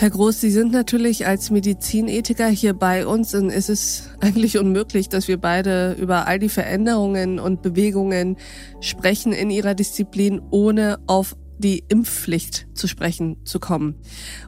Herr 0.00 0.08
Groß, 0.08 0.40
Sie 0.40 0.50
sind 0.50 0.72
natürlich 0.72 1.26
als 1.26 1.50
Medizinethiker 1.50 2.48
hier 2.48 2.72
bei 2.72 3.06
uns 3.06 3.34
und 3.34 3.50
es 3.50 3.68
ist 3.68 4.08
eigentlich 4.20 4.56
unmöglich, 4.56 5.10
dass 5.10 5.28
wir 5.28 5.36
beide 5.36 5.92
über 6.00 6.26
all 6.26 6.38
die 6.38 6.48
Veränderungen 6.48 7.38
und 7.38 7.60
Bewegungen 7.60 8.38
sprechen 8.80 9.34
in 9.34 9.50
Ihrer 9.50 9.74
Disziplin, 9.74 10.40
ohne 10.50 11.00
auf 11.06 11.36
die 11.58 11.84
Impfpflicht 11.86 12.68
zu 12.72 12.86
sprechen 12.88 13.44
zu 13.44 13.60
kommen. 13.60 13.96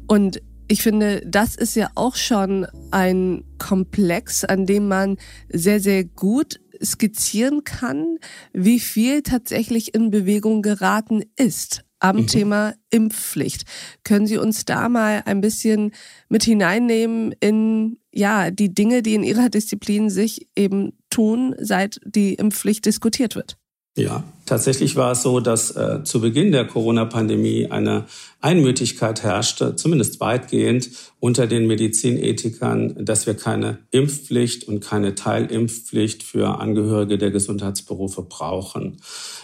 Und 0.07 0.41
ich 0.69 0.81
finde, 0.81 1.21
das 1.27 1.55
ist 1.55 1.77
ja 1.77 1.91
auch 1.97 2.17
schon 2.17 2.67
ein 2.91 3.45
Komplex, 3.59 4.45
an 4.45 4.65
dem 4.65 4.89
man 4.89 5.19
sehr, 5.51 5.81
sehr 5.81 6.05
gut 6.05 6.61
skizzieren 6.83 7.63
kann, 7.63 8.17
wie 8.55 8.81
viel 8.81 9.21
tatsächlich 9.21 9.95
in 9.95 10.11
Bewegung 10.11 10.63
geraten 10.63 11.23
ist 11.37 11.85
am 12.03 12.17
mhm. 12.17 12.27
Thema 12.27 12.75
Impfpflicht. 12.91 13.63
Können 14.05 14.27
Sie 14.27 14.37
uns 14.37 14.65
da 14.65 14.89
mal 14.89 15.23
ein 15.25 15.41
bisschen 15.41 15.93
mit 16.29 16.43
hineinnehmen 16.43 17.35
in 17.41 17.99
ja, 18.13 18.51
die 18.51 18.75
Dinge, 18.75 19.03
die 19.03 19.15
in 19.15 19.23
Ihrer 19.23 19.49
Disziplin 19.49 20.11
sich 20.11 20.49
eben 20.57 20.93
tun, 21.11 21.55
seit 21.59 22.01
die 22.05 22.35
Impfpflicht 22.35 22.85
diskutiert 22.85 23.37
wird? 23.37 23.57
Ja, 23.97 24.25
tatsächlich 24.47 24.97
war 24.97 25.13
es 25.13 25.23
so, 25.23 25.41
dass 25.41 25.71
äh, 25.77 26.05
zu 26.05 26.21
Beginn 26.21 26.53
der 26.53 26.67
Corona-Pandemie 26.67 27.69
eine 27.71 28.07
Einmütigkeit 28.41 29.23
herrschte, 29.23 29.77
zumindest 29.77 30.21
weitgehend 30.21 30.91
unter 31.21 31.47
den 31.47 31.67
Medizinethikern, 31.67 33.05
dass 33.05 33.27
wir 33.27 33.35
keine 33.35 33.79
Impfpflicht 33.93 34.67
und 34.67 34.81
keine 34.81 35.15
Teilimpfpflicht 35.15 36.25
für 36.25 36.59
Angehörige 36.59 37.19
der 37.19 37.31
Gesundheitsberufe 37.31 38.23
brauchen. 38.23 39.01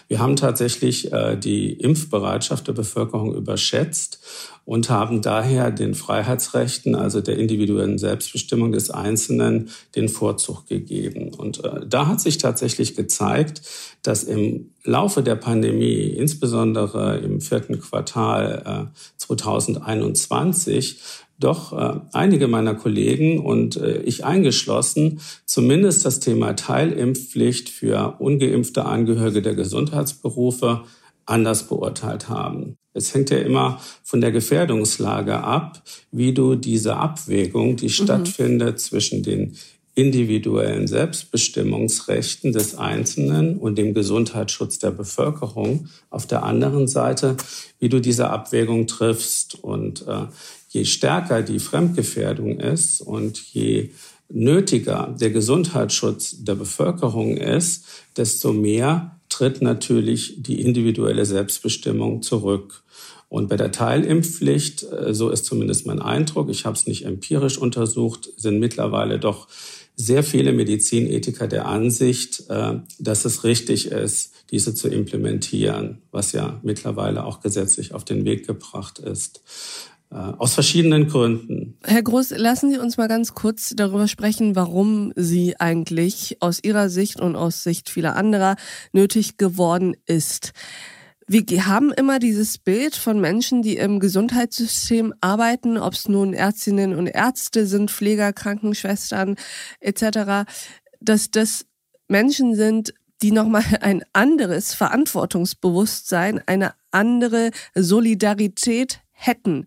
Wir 0.08 0.18
haben 0.18 0.36
tatsächlich 0.36 1.12
äh, 1.12 1.36
die 1.36 1.72
Impfbereitschaft 1.72 2.66
der 2.66 2.72
Bevölkerung 2.72 3.34
überschätzt 3.34 4.20
und 4.64 4.90
haben 4.90 5.22
daher 5.22 5.70
den 5.70 5.94
Freiheitsrechten, 5.94 6.94
also 6.94 7.20
der 7.20 7.38
individuellen 7.38 7.96
Selbstbestimmung 7.96 8.72
des 8.72 8.90
Einzelnen, 8.90 9.70
den 9.96 10.10
Vorzug 10.10 10.66
gegeben. 10.66 11.32
Und 11.32 11.64
äh, 11.64 11.86
da 11.86 12.06
hat 12.06 12.20
sich 12.20 12.38
tatsächlich 12.38 12.96
gezeigt, 12.96 13.62
dass 14.02 14.24
im 14.24 14.70
Laufe 14.98 15.22
der 15.22 15.36
Pandemie, 15.36 16.08
insbesondere 16.08 17.18
im 17.18 17.40
vierten 17.40 17.78
Quartal 17.78 18.90
äh, 18.90 18.98
2021, 19.16 20.98
doch 21.38 21.72
äh, 21.72 22.00
einige 22.12 22.48
meiner 22.48 22.74
Kollegen 22.74 23.38
und 23.38 23.76
äh, 23.76 23.98
ich 24.02 24.24
eingeschlossen 24.24 25.20
zumindest 25.46 26.04
das 26.04 26.18
Thema 26.18 26.56
Teilimpfpflicht 26.56 27.68
für 27.68 28.16
ungeimpfte 28.18 28.86
Angehörige 28.86 29.40
der 29.40 29.54
Gesundheitsberufe 29.54 30.82
anders 31.26 31.68
beurteilt 31.68 32.28
haben. 32.28 32.76
Es 32.92 33.14
hängt 33.14 33.30
ja 33.30 33.38
immer 33.38 33.78
von 34.02 34.20
der 34.20 34.32
Gefährdungslage 34.32 35.38
ab, 35.38 35.80
wie 36.10 36.34
du 36.34 36.56
diese 36.56 36.96
Abwägung, 36.96 37.76
die 37.76 37.84
mhm. 37.84 37.90
stattfindet 37.90 38.80
zwischen 38.80 39.22
den 39.22 39.54
individuellen 39.98 40.86
Selbstbestimmungsrechten 40.86 42.52
des 42.52 42.76
Einzelnen 42.76 43.58
und 43.58 43.76
dem 43.76 43.94
Gesundheitsschutz 43.94 44.78
der 44.78 44.92
Bevölkerung 44.92 45.88
auf 46.08 46.24
der 46.24 46.44
anderen 46.44 46.86
Seite, 46.86 47.36
wie 47.80 47.88
du 47.88 48.00
diese 48.00 48.30
Abwägung 48.30 48.86
triffst. 48.86 49.56
Und 49.56 50.06
äh, 50.06 50.26
je 50.68 50.84
stärker 50.84 51.42
die 51.42 51.58
Fremdgefährdung 51.58 52.60
ist 52.60 53.00
und 53.00 53.38
je 53.52 53.90
nötiger 54.28 55.16
der 55.20 55.30
Gesundheitsschutz 55.30 56.44
der 56.44 56.54
Bevölkerung 56.54 57.36
ist, 57.36 57.84
desto 58.16 58.52
mehr 58.52 59.16
tritt 59.28 59.62
natürlich 59.62 60.36
die 60.44 60.62
individuelle 60.62 61.26
Selbstbestimmung 61.26 62.22
zurück. 62.22 62.84
Und 63.28 63.48
bei 63.48 63.56
der 63.56 63.72
Teilimpfpflicht, 63.72 64.84
äh, 64.84 65.12
so 65.12 65.30
ist 65.30 65.44
zumindest 65.44 65.86
mein 65.86 66.00
Eindruck, 66.00 66.48
ich 66.50 66.64
habe 66.66 66.76
es 66.76 66.86
nicht 66.86 67.04
empirisch 67.04 67.58
untersucht, 67.58 68.30
sind 68.36 68.60
mittlerweile 68.60 69.18
doch 69.18 69.48
sehr 70.00 70.22
viele 70.22 70.52
Medizinethiker 70.52 71.48
der 71.48 71.66
Ansicht, 71.66 72.44
äh, 72.48 72.74
dass 73.00 73.24
es 73.24 73.42
richtig 73.42 73.90
ist, 73.90 74.32
diese 74.50 74.72
zu 74.74 74.88
implementieren, 74.88 75.98
was 76.12 76.32
ja 76.32 76.60
mittlerweile 76.62 77.24
auch 77.24 77.40
gesetzlich 77.40 77.92
auf 77.92 78.04
den 78.04 78.24
Weg 78.24 78.46
gebracht 78.46 79.00
ist. 79.00 79.42
Äh, 80.10 80.14
aus 80.14 80.54
verschiedenen 80.54 81.08
Gründen. 81.08 81.76
Herr 81.82 82.02
Groß, 82.02 82.30
lassen 82.36 82.70
Sie 82.70 82.78
uns 82.78 82.96
mal 82.96 83.08
ganz 83.08 83.34
kurz 83.34 83.74
darüber 83.76 84.06
sprechen, 84.06 84.54
warum 84.54 85.12
Sie 85.16 85.58
eigentlich 85.58 86.38
aus 86.40 86.60
Ihrer 86.62 86.88
Sicht 86.88 87.20
und 87.20 87.34
aus 87.36 87.64
Sicht 87.64 87.90
vieler 87.90 88.16
anderer 88.16 88.56
nötig 88.92 89.36
geworden 89.36 89.96
ist 90.06 90.52
wir 91.28 91.66
haben 91.66 91.92
immer 91.92 92.18
dieses 92.18 92.56
Bild 92.56 92.96
von 92.96 93.20
Menschen, 93.20 93.60
die 93.60 93.76
im 93.76 94.00
Gesundheitssystem 94.00 95.12
arbeiten, 95.20 95.76
ob 95.76 95.92
es 95.92 96.08
nun 96.08 96.32
Ärztinnen 96.32 96.94
und 96.94 97.06
Ärzte 97.06 97.66
sind, 97.66 97.90
Pfleger, 97.90 98.32
Krankenschwestern 98.32 99.36
etc., 99.80 100.50
dass 101.00 101.30
das 101.30 101.66
Menschen 102.08 102.54
sind, 102.56 102.94
die 103.20 103.30
nochmal 103.30 103.64
ein 103.82 104.02
anderes 104.14 104.72
Verantwortungsbewusstsein, 104.72 106.40
eine 106.46 106.72
andere 106.90 107.50
Solidarität 107.74 109.00
hätten. 109.12 109.66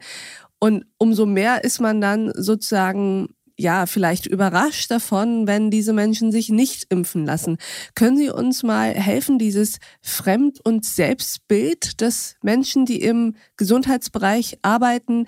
Und 0.60 0.86
umso 0.98 1.28
mehr 1.28 1.64
ist 1.64 1.80
man 1.80 2.02
dann 2.02 2.32
sozusagen 2.36 3.30
ja, 3.62 3.86
vielleicht 3.86 4.26
überrascht 4.26 4.92
davon, 4.92 5.48
wenn 5.48 5.70
diese 5.70 5.94
Menschen 5.94 6.32
sich 6.32 6.50
nicht 6.50 6.88
impfen 6.90 7.26
lassen. 7.26 7.58
Können 7.96 8.18
Sie 8.18 8.30
uns 8.30 8.64
mal 8.64 8.94
helfen, 8.94 9.38
dieses 9.38 9.78
Fremd- 10.02 10.60
und 10.64 10.84
Selbstbild 10.84 12.02
des 12.02 12.36
Menschen, 12.42 12.86
die 12.86 13.02
im 13.02 13.36
Gesundheitsbereich 13.58 14.58
arbeiten, 14.64 15.28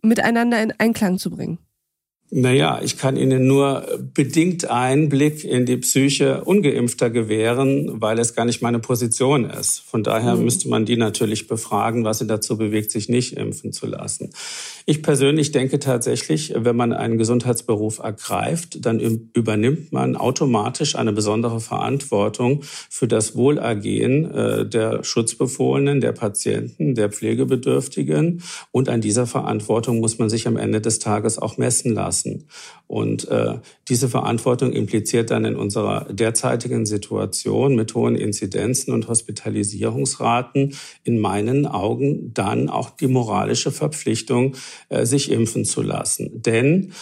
miteinander 0.00 0.62
in 0.62 0.72
Einklang 0.78 1.18
zu 1.18 1.30
bringen? 1.30 1.58
Naja, 2.34 2.80
ich 2.82 2.96
kann 2.96 3.18
Ihnen 3.18 3.46
nur 3.46 3.86
bedingt 4.14 4.70
Einblick 4.70 5.44
in 5.44 5.66
die 5.66 5.76
Psyche 5.76 6.42
ungeimpfter 6.44 7.10
gewähren, 7.10 8.00
weil 8.00 8.18
es 8.18 8.34
gar 8.34 8.46
nicht 8.46 8.62
meine 8.62 8.78
Position 8.78 9.44
ist. 9.44 9.80
Von 9.80 10.02
daher 10.02 10.36
mhm. 10.36 10.44
müsste 10.44 10.70
man 10.70 10.86
die 10.86 10.96
natürlich 10.96 11.46
befragen, 11.46 12.06
was 12.06 12.20
sie 12.20 12.26
dazu 12.26 12.56
bewegt, 12.56 12.90
sich 12.90 13.10
nicht 13.10 13.36
impfen 13.36 13.74
zu 13.74 13.86
lassen. 13.86 14.30
Ich 14.86 15.02
persönlich 15.02 15.52
denke 15.52 15.78
tatsächlich, 15.78 16.54
wenn 16.56 16.74
man 16.74 16.94
einen 16.94 17.18
Gesundheitsberuf 17.18 17.98
ergreift, 17.98 18.84
dann 18.86 18.98
übernimmt 18.98 19.92
man 19.92 20.16
automatisch 20.16 20.96
eine 20.96 21.12
besondere 21.12 21.60
Verantwortung 21.60 22.62
für 22.62 23.08
das 23.08 23.36
Wohlergehen 23.36 24.30
äh, 24.34 24.66
der 24.66 25.04
Schutzbefohlenen, 25.04 26.00
der 26.00 26.12
Patienten, 26.12 26.94
der 26.94 27.10
Pflegebedürftigen. 27.10 28.42
Und 28.70 28.88
an 28.88 29.02
dieser 29.02 29.26
Verantwortung 29.26 30.00
muss 30.00 30.16
man 30.18 30.30
sich 30.30 30.48
am 30.48 30.56
Ende 30.56 30.80
des 30.80 30.98
Tages 30.98 31.38
auch 31.38 31.58
messen 31.58 31.92
lassen. 31.92 32.21
Und 32.86 33.28
äh, 33.28 33.58
diese 33.88 34.08
Verantwortung 34.08 34.72
impliziert 34.72 35.30
dann 35.30 35.44
in 35.44 35.56
unserer 35.56 36.12
derzeitigen 36.12 36.84
Situation 36.84 37.74
mit 37.74 37.94
hohen 37.94 38.16
Inzidenzen 38.16 38.92
und 38.92 39.08
Hospitalisierungsraten 39.08 40.74
in 41.04 41.18
meinen 41.18 41.66
Augen 41.66 42.34
dann 42.34 42.68
auch 42.68 42.90
die 42.90 43.08
moralische 43.08 43.72
Verpflichtung, 43.72 44.56
äh, 44.88 45.06
sich 45.06 45.30
impfen 45.30 45.64
zu 45.64 45.82
lassen. 45.82 46.42
Denn 46.42 46.92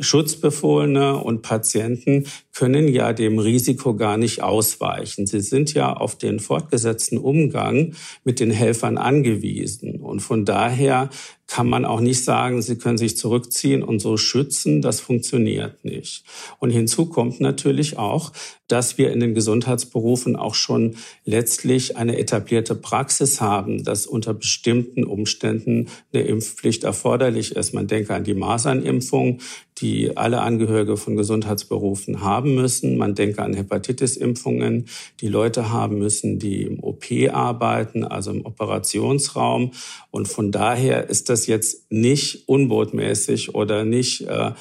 Schutzbefohlene 0.00 1.16
und 1.16 1.42
Patienten 1.42 2.26
können 2.52 2.88
ja 2.88 3.12
dem 3.12 3.38
Risiko 3.38 3.94
gar 3.94 4.16
nicht 4.16 4.42
ausweichen. 4.42 5.26
Sie 5.26 5.40
sind 5.40 5.74
ja 5.74 5.92
auf 5.92 6.16
den 6.16 6.40
fortgesetzten 6.40 7.18
Umgang 7.18 7.94
mit 8.24 8.40
den 8.40 8.50
Helfern 8.50 8.98
angewiesen. 8.98 10.00
Und 10.00 10.20
von 10.20 10.44
daher 10.44 11.10
kann 11.46 11.68
man 11.68 11.84
auch 11.84 12.00
nicht 12.00 12.24
sagen, 12.24 12.60
sie 12.60 12.76
können 12.76 12.98
sich 12.98 13.16
zurückziehen 13.16 13.82
und 13.82 14.00
so 14.00 14.16
schützen. 14.16 14.82
Das 14.82 15.00
funktioniert 15.00 15.84
nicht. 15.84 16.24
Und 16.58 16.70
hinzu 16.70 17.06
kommt 17.06 17.40
natürlich 17.40 17.98
auch, 17.98 18.32
dass 18.68 18.98
wir 18.98 19.12
in 19.12 19.20
den 19.20 19.34
Gesundheitsberufen 19.34 20.34
auch 20.34 20.54
schon 20.54 20.96
letztlich 21.24 21.96
eine 21.96 22.18
etablierte 22.18 22.74
Praxis 22.74 23.40
haben, 23.40 23.84
dass 23.84 24.06
unter 24.06 24.34
bestimmten 24.34 25.04
Umständen 25.04 25.88
eine 26.12 26.24
Impfpflicht 26.24 26.82
erforderlich 26.82 27.54
ist. 27.54 27.74
Man 27.74 27.86
denke 27.86 28.14
an 28.14 28.24
die 28.24 28.34
Masernimpfung, 28.34 29.40
die 29.78 30.16
alle 30.16 30.40
Angehörige 30.40 30.96
von 30.96 31.16
Gesundheitsberufen 31.16 32.22
haben 32.22 32.54
müssen. 32.54 32.96
Man 32.96 33.14
denke 33.14 33.42
an 33.42 33.54
Hepatitisimpfungen, 33.54 34.86
die 35.20 35.28
Leute 35.28 35.70
haben 35.70 35.98
müssen, 35.98 36.38
die 36.38 36.62
im 36.62 36.82
OP 36.82 37.04
arbeiten, 37.30 38.02
also 38.02 38.30
im 38.30 38.46
Operationsraum. 38.46 39.72
Und 40.10 40.28
von 40.28 40.50
daher 40.50 41.08
ist 41.10 41.28
das 41.28 41.35
jetzt 41.44 41.90
nicht 41.90 42.48
unbotmäßig 42.48 43.54
oder 43.54 43.84
nicht 43.84 44.22
äh, 44.22 44.52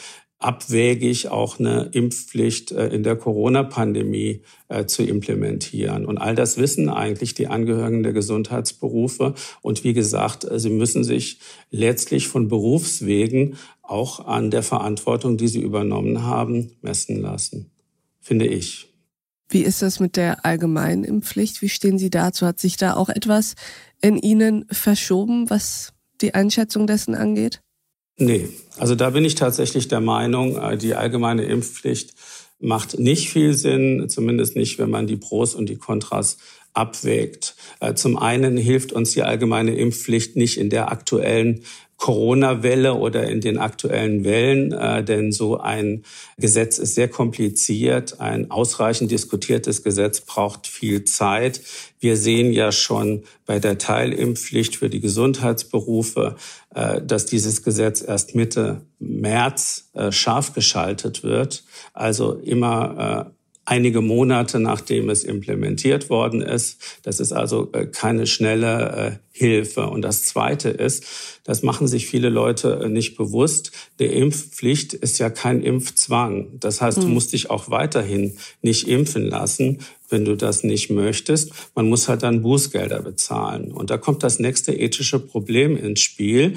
abwägig, 0.45 1.29
auch 1.29 1.59
eine 1.59 1.89
Impfpflicht 1.93 2.71
äh, 2.71 2.87
in 2.87 3.03
der 3.03 3.15
Corona-Pandemie 3.15 4.41
äh, 4.67 4.85
zu 4.85 5.03
implementieren. 5.03 6.05
Und 6.05 6.17
all 6.17 6.35
das 6.35 6.57
wissen 6.57 6.89
eigentlich 6.89 7.33
die 7.33 7.47
Angehörigen 7.47 8.03
der 8.03 8.13
Gesundheitsberufe. 8.13 9.33
Und 9.61 9.83
wie 9.83 9.93
gesagt, 9.93 10.43
äh, 10.43 10.59
sie 10.59 10.69
müssen 10.69 11.03
sich 11.03 11.39
letztlich 11.71 12.27
von 12.27 12.47
Berufswegen 12.47 13.55
auch 13.81 14.25
an 14.25 14.51
der 14.51 14.63
Verantwortung, 14.63 15.37
die 15.37 15.47
sie 15.47 15.61
übernommen 15.61 16.23
haben, 16.23 16.71
messen 16.81 17.21
lassen, 17.21 17.71
finde 18.19 18.45
ich. 18.45 18.89
Wie 19.49 19.61
ist 19.61 19.81
das 19.81 19.99
mit 19.99 20.15
der 20.15 20.43
allgemeinen 20.43 21.03
Impfpflicht? 21.03 21.61
Wie 21.61 21.69
stehen 21.69 21.99
Sie 21.99 22.09
dazu? 22.09 22.47
Hat 22.47 22.59
sich 22.59 22.77
da 22.77 22.95
auch 22.95 23.09
etwas 23.09 23.53
in 24.01 24.17
Ihnen 24.17 24.65
verschoben, 24.71 25.49
was 25.49 25.94
die 26.21 26.33
Einschätzung 26.33 26.87
dessen 26.87 27.15
angeht? 27.15 27.61
Nee, 28.17 28.47
also 28.77 28.95
da 28.95 29.09
bin 29.09 29.25
ich 29.25 29.35
tatsächlich 29.35 29.87
der 29.87 30.01
Meinung, 30.01 30.57
äh, 30.57 30.77
die 30.77 30.95
allgemeine 30.95 31.43
Impfpflicht 31.43 32.13
macht 32.59 32.97
nicht 32.97 33.29
viel 33.29 33.53
Sinn, 33.53 34.07
zumindest 34.07 34.55
nicht, 34.55 34.79
wenn 34.79 34.89
man 34.89 35.07
die 35.07 35.17
Pros 35.17 35.55
und 35.55 35.67
die 35.67 35.75
Kontras 35.75 36.37
abwägt. 36.73 37.55
Äh, 37.79 37.93
zum 37.95 38.17
einen 38.17 38.57
hilft 38.57 38.93
uns 38.93 39.11
die 39.11 39.23
allgemeine 39.23 39.75
Impfpflicht 39.75 40.35
nicht 40.35 40.57
in 40.57 40.69
der 40.69 40.91
aktuellen 40.91 41.63
Corona-Welle 41.97 42.93
oder 42.93 43.27
in 43.29 43.41
den 43.41 43.57
aktuellen 43.57 44.23
Wellen, 44.23 44.73
äh, 44.73 45.03
denn 45.03 45.31
so 45.31 45.57
ein 45.57 46.03
Gesetz 46.37 46.77
ist 46.77 46.95
sehr 46.95 47.07
kompliziert. 47.07 48.19
Ein 48.19 48.51
ausreichend 48.51 49.11
diskutiertes 49.11 49.81
Gesetz 49.83 50.21
braucht 50.21 50.67
viel 50.67 51.05
Zeit. 51.05 51.61
Wir 51.99 52.17
sehen 52.17 52.51
ja 52.51 52.71
schon 52.71 53.23
bei 53.45 53.59
der 53.59 53.77
Teilimpfpflicht 53.77 54.75
für 54.75 54.89
die 54.89 54.99
Gesundheitsberufe, 54.99 56.35
äh, 56.73 57.01
dass 57.01 57.25
dieses 57.25 57.63
Gesetz 57.63 58.03
erst 58.05 58.35
Mitte 58.35 58.81
März 58.99 59.89
äh, 59.93 60.11
scharf 60.11 60.53
geschaltet 60.53 61.23
wird. 61.23 61.63
Also 61.93 62.33
immer 62.33 63.27
äh, 63.27 63.34
einige 63.65 64.01
Monate 64.01 64.59
nachdem 64.59 65.09
es 65.09 65.23
implementiert 65.23 66.09
worden 66.09 66.41
ist. 66.41 66.99
Das 67.03 67.19
ist 67.19 67.31
also 67.31 67.71
äh, 67.73 67.87
keine 67.87 68.27
schnelle 68.27 69.19
äh, 69.19 69.37
Hilfe. 69.37 69.87
Und 69.87 70.03
das 70.03 70.23
Zweite 70.23 70.69
ist, 70.69 71.03
das 71.43 71.63
machen 71.63 71.87
sich 71.87 72.07
viele 72.07 72.29
Leute 72.29 72.79
äh, 72.83 72.89
nicht 72.89 73.17
bewusst, 73.17 73.71
die 73.99 74.05
Impfpflicht 74.05 74.93
ist 74.93 75.17
ja 75.17 75.29
kein 75.29 75.61
Impfzwang. 75.61 76.59
Das 76.59 76.81
heißt, 76.81 76.97
du 76.97 77.03
hm. 77.03 77.13
musst 77.13 77.33
dich 77.33 77.49
auch 77.49 77.69
weiterhin 77.69 78.37
nicht 78.61 78.87
impfen 78.87 79.25
lassen, 79.25 79.79
wenn 80.09 80.25
du 80.25 80.35
das 80.35 80.63
nicht 80.63 80.89
möchtest. 80.89 81.51
Man 81.75 81.89
muss 81.89 82.07
halt 82.07 82.23
dann 82.23 82.41
Bußgelder 82.41 83.01
bezahlen. 83.01 83.71
Und 83.71 83.89
da 83.89 83.97
kommt 83.97 84.23
das 84.23 84.39
nächste 84.39 84.73
ethische 84.73 85.19
Problem 85.19 85.77
ins 85.77 86.01
Spiel, 86.01 86.53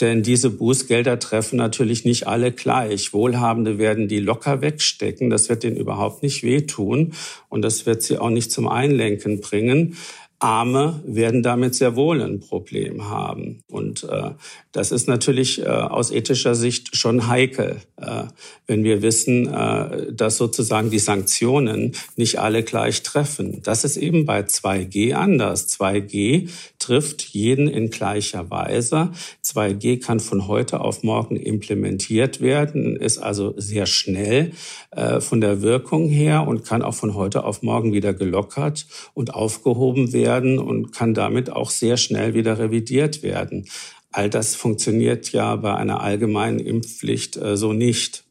denn 0.00 0.22
diese 0.22 0.50
Bußgelder 0.50 1.18
treffen 1.18 1.56
natürlich 1.56 2.04
nicht 2.04 2.26
alle 2.26 2.52
gleich. 2.52 3.12
Wohlhabende 3.12 3.78
werden 3.78 4.08
die 4.08 4.18
locker 4.18 4.60
wegstecken. 4.60 5.30
Das 5.30 5.48
wird 5.48 5.62
denen 5.62 5.76
überhaupt 5.76 6.22
nicht 6.22 6.42
wehtun 6.42 7.12
und 7.48 7.62
das 7.62 7.86
wird 7.86 8.02
sie 8.02 8.18
auch 8.18 8.30
nicht 8.30 8.50
zum 8.50 8.68
Einlenken 8.68 9.40
bringen. 9.40 9.96
Arme 10.42 11.00
werden 11.06 11.42
damit 11.44 11.76
sehr 11.76 11.94
wohl 11.94 12.20
ein 12.20 12.40
Problem 12.40 13.08
haben. 13.08 13.62
Und 13.70 14.02
äh, 14.04 14.30
das 14.72 14.90
ist 14.90 15.06
natürlich 15.06 15.60
äh, 15.60 15.66
aus 15.66 16.10
ethischer 16.10 16.54
Sicht 16.54 16.96
schon 16.96 17.28
heikel, 17.28 17.76
äh, 17.98 18.24
wenn 18.66 18.84
wir 18.84 19.02
wissen, 19.02 19.46
äh, 19.46 20.12
dass 20.12 20.38
sozusagen 20.38 20.88
die 20.88 20.98
Sanktionen 20.98 21.92
nicht 22.16 22.38
alle 22.38 22.62
gleich 22.62 23.02
treffen. 23.02 23.60
Das 23.62 23.84
ist 23.84 23.98
eben 23.98 24.24
bei 24.24 24.40
2G 24.40 25.12
anders. 25.12 25.68
2G 25.68 26.48
trifft 26.78 27.22
jeden 27.22 27.68
in 27.68 27.90
gleicher 27.90 28.50
Weise. 28.50 29.10
2G 29.44 30.02
kann 30.02 30.20
von 30.20 30.48
heute 30.48 30.80
auf 30.80 31.02
morgen 31.02 31.36
implementiert 31.36 32.40
werden, 32.40 32.96
ist 32.96 33.18
also 33.18 33.52
sehr 33.58 33.84
schnell 33.84 34.52
äh, 34.90 35.20
von 35.20 35.42
der 35.42 35.60
Wirkung 35.60 36.08
her 36.08 36.48
und 36.48 36.64
kann 36.64 36.80
auch 36.80 36.94
von 36.94 37.14
heute 37.14 37.44
auf 37.44 37.62
morgen 37.62 37.92
wieder 37.92 38.14
gelockert 38.14 38.86
und 39.12 39.34
aufgehoben 39.34 40.14
werden 40.14 40.58
und 40.58 40.92
kann 40.92 41.12
damit 41.12 41.50
auch 41.50 41.68
sehr 41.68 41.98
schnell 41.98 42.32
wieder 42.32 42.58
revidiert 42.58 43.22
werden. 43.22 43.66
All 44.12 44.30
das 44.30 44.54
funktioniert 44.54 45.32
ja 45.32 45.56
bei 45.56 45.74
einer 45.74 46.00
allgemeinen 46.00 46.58
Impfpflicht 46.58 47.36
äh, 47.36 47.56
so 47.56 47.72
nicht. 47.72 48.24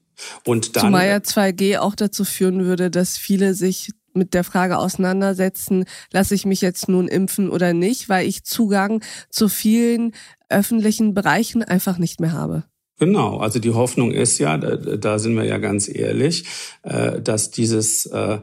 Und 0.45 0.75
dann, 0.75 0.85
Zumal 0.85 1.07
ja 1.07 1.17
2G 1.17 1.79
auch 1.79 1.95
dazu 1.95 2.23
führen 2.23 2.63
würde, 2.65 2.91
dass 2.91 3.17
viele 3.17 3.53
sich 3.53 3.89
mit 4.13 4.33
der 4.33 4.43
Frage 4.43 4.77
auseinandersetzen, 4.77 5.85
lasse 6.11 6.35
ich 6.35 6.45
mich 6.45 6.61
jetzt 6.61 6.89
nun 6.89 7.07
impfen 7.07 7.49
oder 7.49 7.73
nicht, 7.73 8.09
weil 8.09 8.27
ich 8.27 8.43
Zugang 8.43 9.01
zu 9.29 9.47
vielen 9.47 10.13
öffentlichen 10.49 11.13
Bereichen 11.13 11.63
einfach 11.63 11.97
nicht 11.97 12.19
mehr 12.19 12.33
habe. 12.33 12.63
Genau, 12.99 13.37
also 13.37 13.57
die 13.57 13.73
Hoffnung 13.73 14.11
ist 14.11 14.37
ja, 14.37 14.57
da 14.57 15.17
sind 15.17 15.35
wir 15.35 15.45
ja 15.45 15.57
ganz 15.57 15.89
ehrlich, 15.89 16.45
äh, 16.83 17.19
dass 17.19 17.49
dieses, 17.49 18.05
äh, 18.05 18.39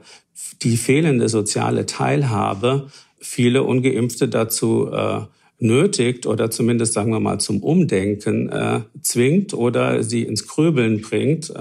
die 0.63 0.77
fehlende 0.77 1.29
soziale 1.29 1.87
Teilhabe 1.87 2.91
viele 3.21 3.63
Ungeimpfte 3.63 4.29
dazu 4.29 4.91
äh, 4.91 5.21
nötigt 5.59 6.27
oder 6.27 6.51
zumindest 6.51 6.93
sagen 6.93 7.11
wir 7.11 7.21
mal 7.21 7.39
zum 7.39 7.63
Umdenken 7.63 8.85
zwingt 9.03 9.55
oder 9.55 10.03
sie 10.03 10.23
ins 10.23 10.47
Grübeln 10.47 11.01
bringt 11.01 11.53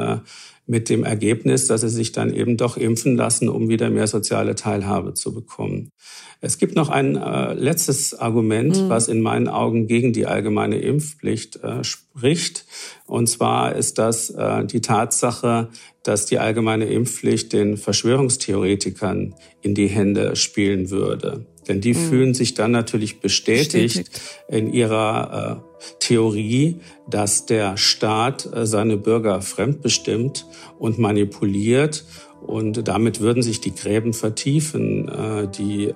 mit 0.67 0.89
dem 0.89 1.03
Ergebnis, 1.03 1.65
dass 1.65 1.81
sie 1.81 1.89
sich 1.89 2.11
dann 2.11 2.33
eben 2.33 2.57
doch 2.57 2.77
impfen 2.77 3.15
lassen, 3.15 3.47
um 3.47 3.69
wieder 3.69 3.89
mehr 3.89 4.07
soziale 4.07 4.53
Teilhabe 4.53 5.13
zu 5.13 5.33
bekommen. 5.33 5.91
Es 6.39 6.59
gibt 6.59 6.75
noch 6.75 6.89
ein 6.89 7.15
äh, 7.15 7.53
letztes 7.53 8.13
Argument, 8.13 8.79
mhm. 8.79 8.89
was 8.89 9.07
in 9.07 9.21
meinen 9.21 9.47
Augen 9.47 9.87
gegen 9.87 10.13
die 10.13 10.27
allgemeine 10.27 10.77
Impfpflicht 10.77 11.63
äh, 11.63 11.83
spricht. 11.83 12.65
Und 13.07 13.27
zwar 13.27 13.75
ist 13.75 13.97
das 13.97 14.29
äh, 14.29 14.65
die 14.65 14.81
Tatsache, 14.81 15.69
dass 16.03 16.25
die 16.25 16.37
allgemeine 16.37 16.85
Impfpflicht 16.85 17.53
den 17.53 17.77
Verschwörungstheoretikern 17.77 19.33
in 19.61 19.73
die 19.73 19.87
Hände 19.87 20.35
spielen 20.35 20.91
würde. 20.91 21.45
Denn 21.67 21.81
die 21.81 21.93
mhm. 21.93 22.09
fühlen 22.09 22.33
sich 22.33 22.53
dann 22.53 22.71
natürlich 22.71 23.19
bestätigt, 23.19 23.97
bestätigt. 23.97 24.21
in 24.47 24.71
ihrer 24.71 25.61
äh, 25.61 25.83
Theorie, 25.99 26.79
dass 27.09 27.45
der 27.45 27.77
Staat 27.77 28.49
äh, 28.53 28.65
seine 28.65 28.97
Bürger 28.97 29.41
fremdbestimmt 29.41 30.45
und 30.79 30.97
manipuliert. 30.97 32.05
Und 32.45 32.87
damit 32.87 33.19
würden 33.19 33.43
sich 33.43 33.61
die 33.61 33.75
Gräben 33.75 34.13
vertiefen. 34.13 35.09
Äh, 35.09 35.47
die 35.49 35.93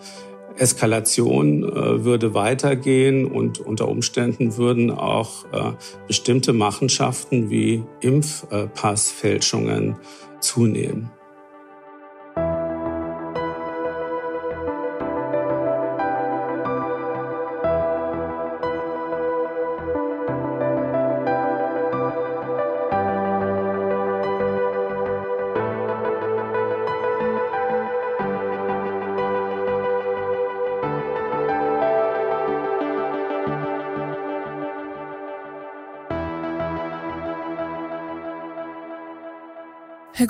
Eskalation 0.58 1.64
äh, 1.64 2.04
würde 2.04 2.34
weitergehen 2.34 3.26
und 3.26 3.60
unter 3.60 3.88
Umständen 3.88 4.58
würden 4.58 4.92
auch 4.92 5.46
bestimmte 6.08 6.52
Machenschaften 6.54 7.50
wie 7.50 7.84
Impfpassfälschungen 8.02 9.96
zunehmen. 10.42 11.10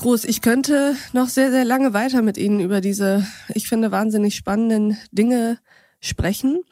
Groß, 0.01 0.23
ich 0.23 0.41
könnte 0.41 0.95
noch 1.13 1.29
sehr, 1.29 1.51
sehr 1.51 1.63
lange 1.63 1.93
weiter 1.93 2.23
mit 2.23 2.35
Ihnen 2.35 2.59
über 2.59 2.81
diese, 2.81 3.23
ich 3.53 3.69
finde, 3.69 3.91
wahnsinnig 3.91 4.35
spannenden 4.35 4.97
Dinge 5.11 5.59
sprechen. 5.99 6.63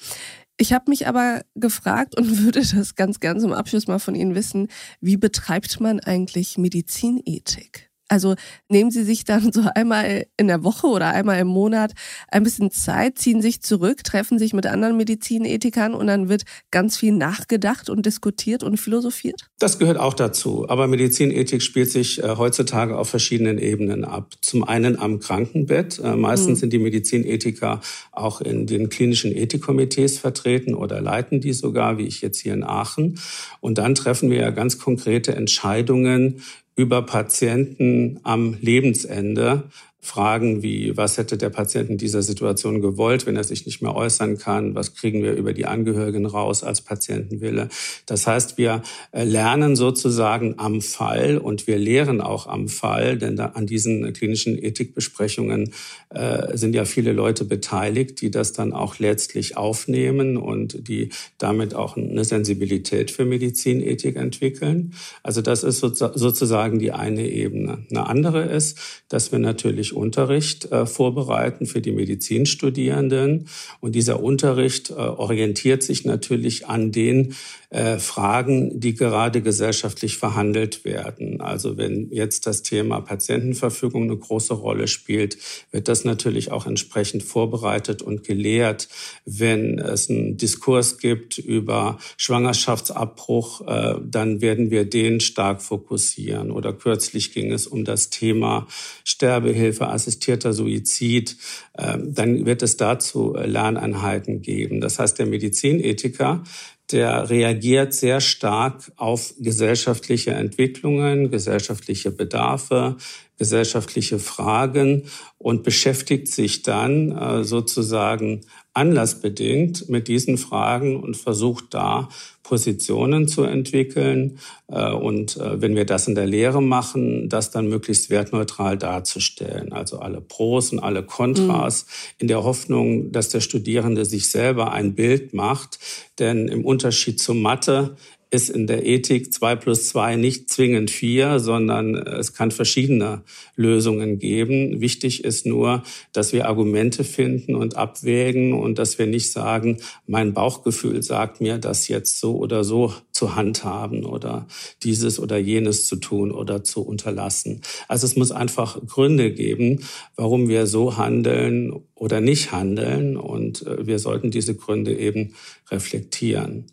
Ich 0.57 0.73
habe 0.73 0.89
mich 0.89 1.05
aber 1.05 1.43
gefragt 1.53 2.17
und 2.17 2.39
würde 2.43 2.61
das 2.61 2.95
ganz 2.95 3.19
gern 3.19 3.39
zum 3.39 3.53
Abschluss 3.53 3.85
mal 3.85 3.99
von 3.99 4.15
Ihnen 4.15 4.33
wissen, 4.33 4.67
wie 4.99 5.15
betreibt 5.15 5.79
man 5.79 5.99
eigentlich 5.99 6.57
Medizinethik? 6.57 7.88
Also 8.09 8.35
nehmen 8.67 8.91
Sie 8.91 9.03
sich 9.03 9.23
dann 9.23 9.51
so 9.53 9.61
einmal 9.73 10.25
in 10.35 10.47
der 10.47 10.63
Woche 10.63 10.87
oder 10.87 11.13
einmal 11.13 11.39
im 11.39 11.47
Monat 11.47 11.93
ein 12.27 12.43
bisschen 12.43 12.71
Zeit, 12.71 13.17
ziehen 13.17 13.41
sich 13.41 13.61
zurück, 13.61 14.03
treffen 14.03 14.39
sich 14.39 14.53
mit 14.53 14.65
anderen 14.65 14.97
Medizinethikern 14.97 15.93
und 15.93 16.07
dann 16.07 16.27
wird 16.27 16.43
ganz 16.71 16.97
viel 16.97 17.13
nachgedacht 17.13 17.89
und 17.89 18.05
diskutiert 18.05 18.63
und 18.63 18.77
philosophiert? 18.77 19.47
Das 19.59 19.79
gehört 19.79 19.97
auch 19.97 20.13
dazu. 20.13 20.67
Aber 20.67 20.87
Medizinethik 20.87 21.61
spielt 21.61 21.91
sich 21.91 22.21
äh, 22.21 22.35
heutzutage 22.37 22.97
auf 22.97 23.09
verschiedenen 23.09 23.57
Ebenen 23.59 24.03
ab. 24.03 24.33
Zum 24.41 24.63
einen 24.63 24.97
am 24.99 25.19
Krankenbett. 25.19 25.99
Äh, 25.99 26.15
meistens 26.15 26.57
mhm. 26.57 26.61
sind 26.61 26.73
die 26.73 26.79
Medizinethiker 26.79 27.81
auch 28.11 28.41
in 28.41 28.65
den 28.65 28.89
klinischen 28.89 29.31
Ethikkomitees 29.35 30.17
vertreten 30.17 30.73
oder 30.73 31.01
leiten 31.01 31.41
die 31.41 31.53
sogar, 31.53 31.97
wie 31.97 32.07
ich 32.07 32.21
jetzt 32.21 32.39
hier 32.39 32.53
in 32.53 32.63
Aachen. 32.63 33.19
Und 33.61 33.77
dann 33.77 33.95
treffen 33.95 34.31
wir 34.31 34.39
ja 34.39 34.49
ganz 34.49 34.79
konkrete 34.79 35.35
Entscheidungen 35.35 36.41
über 36.79 37.01
Patienten 37.01 38.21
am 38.23 38.55
Lebensende 38.61 39.63
Fragen 40.01 40.63
wie, 40.63 40.95
was 40.95 41.17
hätte 41.17 41.37
der 41.37 41.49
Patient 41.49 41.89
in 41.89 41.97
dieser 41.97 42.21
Situation 42.21 42.81
gewollt, 42.81 43.25
wenn 43.25 43.35
er 43.35 43.43
sich 43.43 43.65
nicht 43.65 43.81
mehr 43.81 43.95
äußern 43.95 44.37
kann? 44.37 44.73
Was 44.73 44.95
kriegen 44.95 45.23
wir 45.23 45.33
über 45.33 45.51
die 45.51 45.65
Angehörigen 45.65 46.25
raus 46.25 46.63
als 46.63 46.81
Patientenwille? 46.81 47.67
Das 48.05 48.25
heißt, 48.25 48.57
wir 48.57 48.81
äh, 49.11 49.25
lernen 49.25 49.75
sozusagen 49.75 50.55
am 50.57 50.81
Fall 50.81 51.37
und 51.37 51.67
wir 51.67 51.77
lehren 51.77 52.21
auch 52.21 52.47
am 52.47 52.69
Fall, 52.69 53.17
denn 53.17 53.35
da 53.35 53.47
an 53.47 53.67
diesen 53.67 54.13
klinischen 54.13 54.57
Ethikbesprechungen 54.57 55.73
äh, 56.11 56.57
sind 56.57 56.75
ja 56.75 56.85
viele 56.85 57.11
Leute 57.11 57.43
beteiligt, 57.43 58.21
die 58.21 58.31
das 58.31 58.53
dann 58.53 58.71
auch 58.71 58.99
letztlich 58.99 59.57
aufnehmen 59.57 60.37
und 60.37 60.87
die 60.87 61.09
damit 61.37 61.75
auch 61.75 61.97
eine 61.97 62.23
Sensibilität 62.23 63.11
für 63.11 63.25
Medizinethik 63.25 64.15
entwickeln. 64.15 64.93
Also 65.23 65.41
das 65.41 65.63
ist 65.63 65.79
sozusagen 65.79 66.79
die 66.79 66.93
eine 66.93 67.27
Ebene. 67.27 67.85
Eine 67.89 68.07
andere 68.07 68.43
ist, 68.43 68.79
dass 69.09 69.31
wir 69.31 69.39
natürlich 69.39 69.88
natürlich 69.89 69.93
Unterricht 69.93 70.71
äh, 70.71 70.85
vorbereiten 70.85 71.65
für 71.65 71.81
die 71.81 71.91
Medizinstudierenden. 71.91 73.47
Und 73.81 73.93
dieser 73.93 74.21
Unterricht 74.21 74.89
äh, 74.89 74.93
orientiert 74.93 75.83
sich 75.83 76.05
natürlich 76.05 76.67
an 76.67 76.91
den 76.91 77.35
äh, 77.71 77.99
Fragen, 77.99 78.79
die 78.79 78.95
gerade 78.95 79.41
gesellschaftlich 79.41 80.17
verhandelt 80.17 80.85
werden. 80.85 81.39
Also 81.39 81.77
wenn 81.77 82.09
jetzt 82.11 82.47
das 82.47 82.63
Thema 82.63 82.99
Patientenverfügung 83.01 84.03
eine 84.03 84.17
große 84.17 84.55
Rolle 84.55 84.87
spielt, 84.87 85.37
wird 85.71 85.87
das 85.87 86.03
natürlich 86.03 86.51
auch 86.51 86.65
entsprechend 86.65 87.21
vorbereitet 87.21 88.01
und 88.01 88.23
gelehrt. 88.23 88.89
Wenn 89.25 89.77
es 89.77 90.09
einen 90.09 90.37
Diskurs 90.37 90.97
gibt 90.97 91.37
über 91.37 91.99
Schwangerschaftsabbruch, 92.17 93.67
äh, 93.67 93.95
dann 94.03 94.41
werden 94.41 94.71
wir 94.71 94.85
den 94.85 95.19
stark 95.19 95.61
fokussieren. 95.61 96.49
Oder 96.49 96.73
kürzlich 96.73 97.33
ging 97.33 97.51
es 97.51 97.67
um 97.67 97.85
das 97.85 98.09
Thema 98.09 98.67
Sterbehilfe, 99.03 99.78
assistierter 99.87 100.53
Suizid. 100.53 101.37
Äh, 101.73 101.97
dann 102.03 102.45
wird 102.45 102.61
es 102.63 102.77
dazu 102.77 103.33
Lerneinheiten 103.33 104.41
geben. 104.41 104.81
Das 104.81 104.99
heißt, 104.99 105.17
der 105.17 105.25
Medizinethiker 105.25 106.43
der 106.91 107.29
reagiert 107.29 107.93
sehr 107.93 108.19
stark 108.19 108.91
auf 108.95 109.33
gesellschaftliche 109.37 110.31
Entwicklungen, 110.31 111.29
gesellschaftliche 111.29 112.11
Bedarfe, 112.11 112.97
gesellschaftliche 113.37 114.19
Fragen 114.19 115.03
und 115.37 115.63
beschäftigt 115.63 116.27
sich 116.27 116.63
dann 116.63 117.11
äh, 117.11 117.43
sozusagen 117.43 118.41
anlassbedingt 118.79 119.89
mit 119.89 120.07
diesen 120.07 120.37
Fragen 120.37 121.03
und 121.03 121.17
versucht 121.17 121.73
da 121.73 122.07
Positionen 122.43 123.27
zu 123.27 123.43
entwickeln. 123.43 124.39
Äh, 124.67 124.91
und 124.91 125.35
äh, 125.35 125.61
wenn 125.61 125.75
wir 125.75 125.85
das 125.85 126.07
in 126.07 126.15
der 126.15 126.25
Lehre 126.25 126.63
machen, 126.63 127.27
das 127.27 127.51
dann 127.51 127.67
möglichst 127.67 128.09
wertneutral 128.09 128.77
darzustellen. 128.77 129.73
Also 129.73 129.99
alle 129.99 130.21
Pros 130.21 130.71
und 130.71 130.79
alle 130.79 131.03
Kontras 131.03 131.85
mhm. 131.85 132.15
in 132.19 132.27
der 132.29 132.43
Hoffnung, 132.43 133.11
dass 133.11 133.27
der 133.29 133.41
Studierende 133.41 134.05
sich 134.05 134.31
selber 134.31 134.71
ein 134.71 134.95
Bild 134.95 135.33
macht. 135.33 135.77
Denn 136.17 136.47
im 136.47 136.63
Unterschied 136.63 137.19
zur 137.19 137.35
Mathe 137.35 137.97
ist 138.31 138.49
in 138.49 138.67
der 138.67 138.85
Ethik 138.85 139.33
zwei 139.33 139.55
plus 139.55 139.87
zwei 139.87 140.15
nicht 140.15 140.49
zwingend 140.49 140.91
vier, 140.91 141.39
sondern 141.39 141.95
es 141.95 142.33
kann 142.33 142.51
verschiedene 142.51 143.23
Lösungen 143.55 144.19
geben. 144.19 144.81
Wichtig 144.81 145.23
ist 145.23 145.47
nur, 145.47 145.83
dass 146.13 146.31
wir 146.31 146.47
Argumente 146.47 147.03
finden 147.03 147.55
und 147.55 147.75
abwägen 147.75 148.53
und 148.53 148.77
dass 148.77 148.99
wir 148.99 149.07
nicht 149.07 149.31
sagen, 149.31 149.77
mein 150.05 150.33
Bauchgefühl 150.33 151.01
sagt 151.01 151.41
mir, 151.41 151.57
das 151.57 151.87
jetzt 151.87 152.19
so 152.19 152.37
oder 152.37 152.63
so 152.63 152.93
zu 153.11 153.35
handhaben 153.35 154.05
oder 154.05 154.47
dieses 154.83 155.19
oder 155.19 155.37
jenes 155.37 155.87
zu 155.87 155.95
tun 155.95 156.31
oder 156.31 156.63
zu 156.63 156.81
unterlassen. 156.81 157.61
Also 157.87 158.05
es 158.05 158.15
muss 158.15 158.31
einfach 158.31 158.79
Gründe 158.85 159.31
geben, 159.33 159.79
warum 160.15 160.47
wir 160.47 160.67
so 160.67 160.97
handeln 160.97 161.73
oder 161.95 162.21
nicht 162.21 162.51
handeln 162.51 163.17
und 163.17 163.65
äh, 163.65 163.87
wir 163.87 163.99
sollten 163.99 164.31
diese 164.31 164.55
Gründe 164.55 164.97
eben 164.97 165.33
reflektieren. 165.69 166.65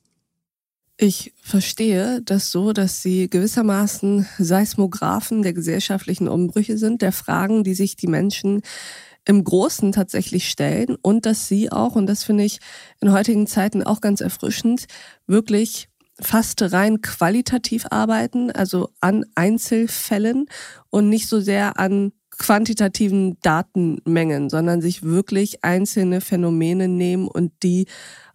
Ich 0.98 1.34
verstehe 1.42 2.22
das 2.22 2.50
so, 2.50 2.72
dass 2.72 3.02
Sie 3.02 3.28
gewissermaßen 3.28 4.26
Seismographen 4.38 5.42
der 5.42 5.52
gesellschaftlichen 5.52 6.26
Umbrüche 6.26 6.78
sind, 6.78 7.02
der 7.02 7.12
Fragen, 7.12 7.64
die 7.64 7.74
sich 7.74 7.96
die 7.96 8.06
Menschen 8.06 8.62
im 9.26 9.44
Großen 9.44 9.92
tatsächlich 9.92 10.48
stellen 10.48 10.96
und 11.02 11.26
dass 11.26 11.48
Sie 11.48 11.70
auch, 11.70 11.96
und 11.96 12.06
das 12.06 12.24
finde 12.24 12.44
ich 12.44 12.60
in 13.02 13.12
heutigen 13.12 13.46
Zeiten 13.46 13.82
auch 13.82 14.00
ganz 14.00 14.22
erfrischend, 14.22 14.86
wirklich 15.26 15.88
fast 16.18 16.62
rein 16.72 17.02
qualitativ 17.02 17.86
arbeiten, 17.90 18.50
also 18.50 18.88
an 19.00 19.26
Einzelfällen 19.34 20.46
und 20.88 21.10
nicht 21.10 21.28
so 21.28 21.40
sehr 21.40 21.78
an 21.78 22.12
quantitativen 22.30 23.38
Datenmengen, 23.42 24.48
sondern 24.48 24.80
sich 24.80 25.02
wirklich 25.02 25.62
einzelne 25.62 26.22
Phänomene 26.22 26.88
nehmen 26.88 27.28
und 27.28 27.52
die 27.62 27.86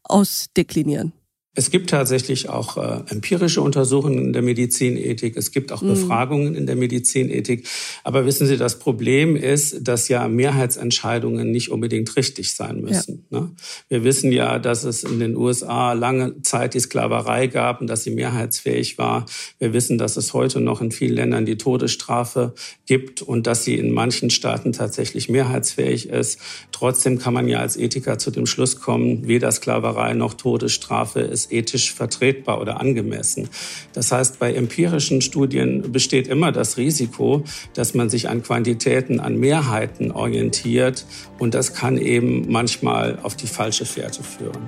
ausdeklinieren. 0.03 1.13
Es 1.53 1.69
gibt 1.69 1.89
tatsächlich 1.89 2.47
auch 2.47 2.77
äh, 2.77 3.01
empirische 3.11 3.61
Untersuchungen 3.61 4.19
in 4.19 4.31
der 4.31 4.41
Medizinethik. 4.41 5.35
Es 5.35 5.51
gibt 5.51 5.73
auch 5.73 5.81
mhm. 5.81 5.89
Befragungen 5.89 6.55
in 6.55 6.65
der 6.65 6.77
Medizinethik. 6.77 7.67
Aber 8.05 8.25
wissen 8.25 8.47
Sie, 8.47 8.55
das 8.55 8.79
Problem 8.79 9.35
ist, 9.35 9.85
dass 9.85 10.07
ja 10.07 10.29
Mehrheitsentscheidungen 10.29 11.51
nicht 11.51 11.69
unbedingt 11.69 12.15
richtig 12.15 12.53
sein 12.53 12.79
müssen. 12.79 13.25
Ja. 13.31 13.41
Ne? 13.41 13.51
Wir 13.89 14.05
wissen 14.05 14.31
ja, 14.31 14.59
dass 14.59 14.85
es 14.85 15.03
in 15.03 15.19
den 15.19 15.35
USA 15.35 15.91
lange 15.91 16.41
Zeit 16.41 16.73
die 16.73 16.79
Sklaverei 16.79 17.47
gab 17.47 17.81
und 17.81 17.87
dass 17.87 18.05
sie 18.05 18.11
mehrheitsfähig 18.11 18.97
war. 18.97 19.25
Wir 19.59 19.73
wissen, 19.73 19.97
dass 19.97 20.15
es 20.15 20.33
heute 20.33 20.61
noch 20.61 20.79
in 20.79 20.91
vielen 20.91 21.15
Ländern 21.15 21.45
die 21.45 21.57
Todesstrafe 21.57 22.53
gibt 22.85 23.21
und 23.21 23.45
dass 23.45 23.65
sie 23.65 23.75
in 23.75 23.91
manchen 23.91 24.29
Staaten 24.29 24.71
tatsächlich 24.71 25.27
mehrheitsfähig 25.27 26.07
ist. 26.07 26.39
Trotzdem 26.71 27.19
kann 27.19 27.33
man 27.33 27.49
ja 27.49 27.59
als 27.59 27.75
Ethiker 27.75 28.17
zu 28.17 28.31
dem 28.31 28.45
Schluss 28.45 28.79
kommen, 28.79 29.27
weder 29.27 29.51
Sklaverei 29.51 30.13
noch 30.13 30.33
Todesstrafe 30.33 31.19
ist 31.19 31.40
es 31.41 31.51
ethisch 31.51 31.93
vertretbar 31.93 32.61
oder 32.61 32.79
angemessen. 32.79 33.49
Das 33.93 34.11
heißt, 34.11 34.39
bei 34.39 34.53
empirischen 34.53 35.21
Studien 35.21 35.91
besteht 35.91 36.27
immer 36.27 36.51
das 36.51 36.77
Risiko, 36.77 37.43
dass 37.73 37.93
man 37.93 38.09
sich 38.09 38.29
an 38.29 38.43
Quantitäten, 38.43 39.19
an 39.19 39.37
Mehrheiten 39.37 40.11
orientiert 40.11 41.05
und 41.39 41.53
das 41.53 41.73
kann 41.73 41.97
eben 41.97 42.51
manchmal 42.51 43.19
auf 43.23 43.35
die 43.35 43.47
falsche 43.47 43.85
Fährte 43.85 44.23
führen. 44.23 44.61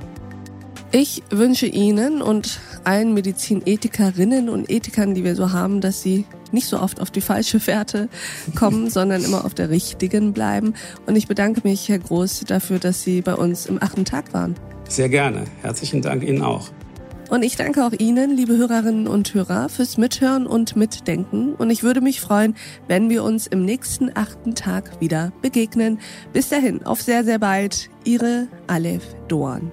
Ich 0.95 1.23
wünsche 1.31 1.65
Ihnen 1.65 2.21
und 2.21 2.59
allen 2.83 3.15
Medizinethikerinnen 3.15 4.47
und 4.47 4.69
Ethikern, 4.69 5.15
die 5.15 5.23
wir 5.23 5.36
so 5.36 5.51
haben, 5.51 5.81
dass 5.81 6.03
sie 6.03 6.25
nicht 6.51 6.67
so 6.67 6.79
oft 6.79 7.01
auf 7.01 7.09
die 7.09 7.21
falsche 7.21 7.59
Fährte 7.59 8.09
kommen, 8.55 8.89
sondern 8.91 9.23
immer 9.23 9.43
auf 9.43 9.55
der 9.55 9.71
richtigen 9.71 10.33
bleiben. 10.33 10.75
Und 11.07 11.15
ich 11.15 11.27
bedanke 11.27 11.62
mich, 11.63 11.89
Herr 11.89 11.97
Groß, 11.97 12.41
dafür, 12.45 12.77
dass 12.77 13.01
Sie 13.01 13.21
bei 13.21 13.33
uns 13.33 13.65
im 13.65 13.81
achten 13.81 14.05
Tag 14.05 14.33
waren. 14.33 14.55
Sehr 14.93 15.10
gerne. 15.10 15.45
Herzlichen 15.63 16.03
Dank 16.03 16.21
Ihnen 16.21 16.43
auch. 16.43 16.69
Und 17.32 17.41
ich 17.41 17.56
danke 17.56 17.84
auch 17.84 17.93
Ihnen, 17.93 18.38
liebe 18.38 18.56
Hörerinnen 18.56 19.08
und 19.08 19.34
Hörer, 19.34 19.67
fürs 19.69 19.97
Mithören 19.97 20.45
und 20.45 20.75
Mitdenken. 20.75 21.56
Und 21.56 21.71
ich 21.71 21.82
würde 21.82 21.99
mich 21.99 22.21
freuen, 22.21 22.56
wenn 22.88 23.10
wir 23.10 23.23
uns 23.23 23.47
im 23.47 23.65
nächsten 23.65 24.15
achten 24.15 24.53
Tag 24.53 25.01
wieder 25.01 25.34
begegnen. 25.41 25.97
Bis 26.32 26.49
dahin, 26.49 26.86
auf 26.86 27.01
sehr, 27.01 27.23
sehr 27.23 27.39
bald. 27.39 27.89
Ihre 28.03 28.47
Aleph 28.67 29.15
Doan. 29.29 29.71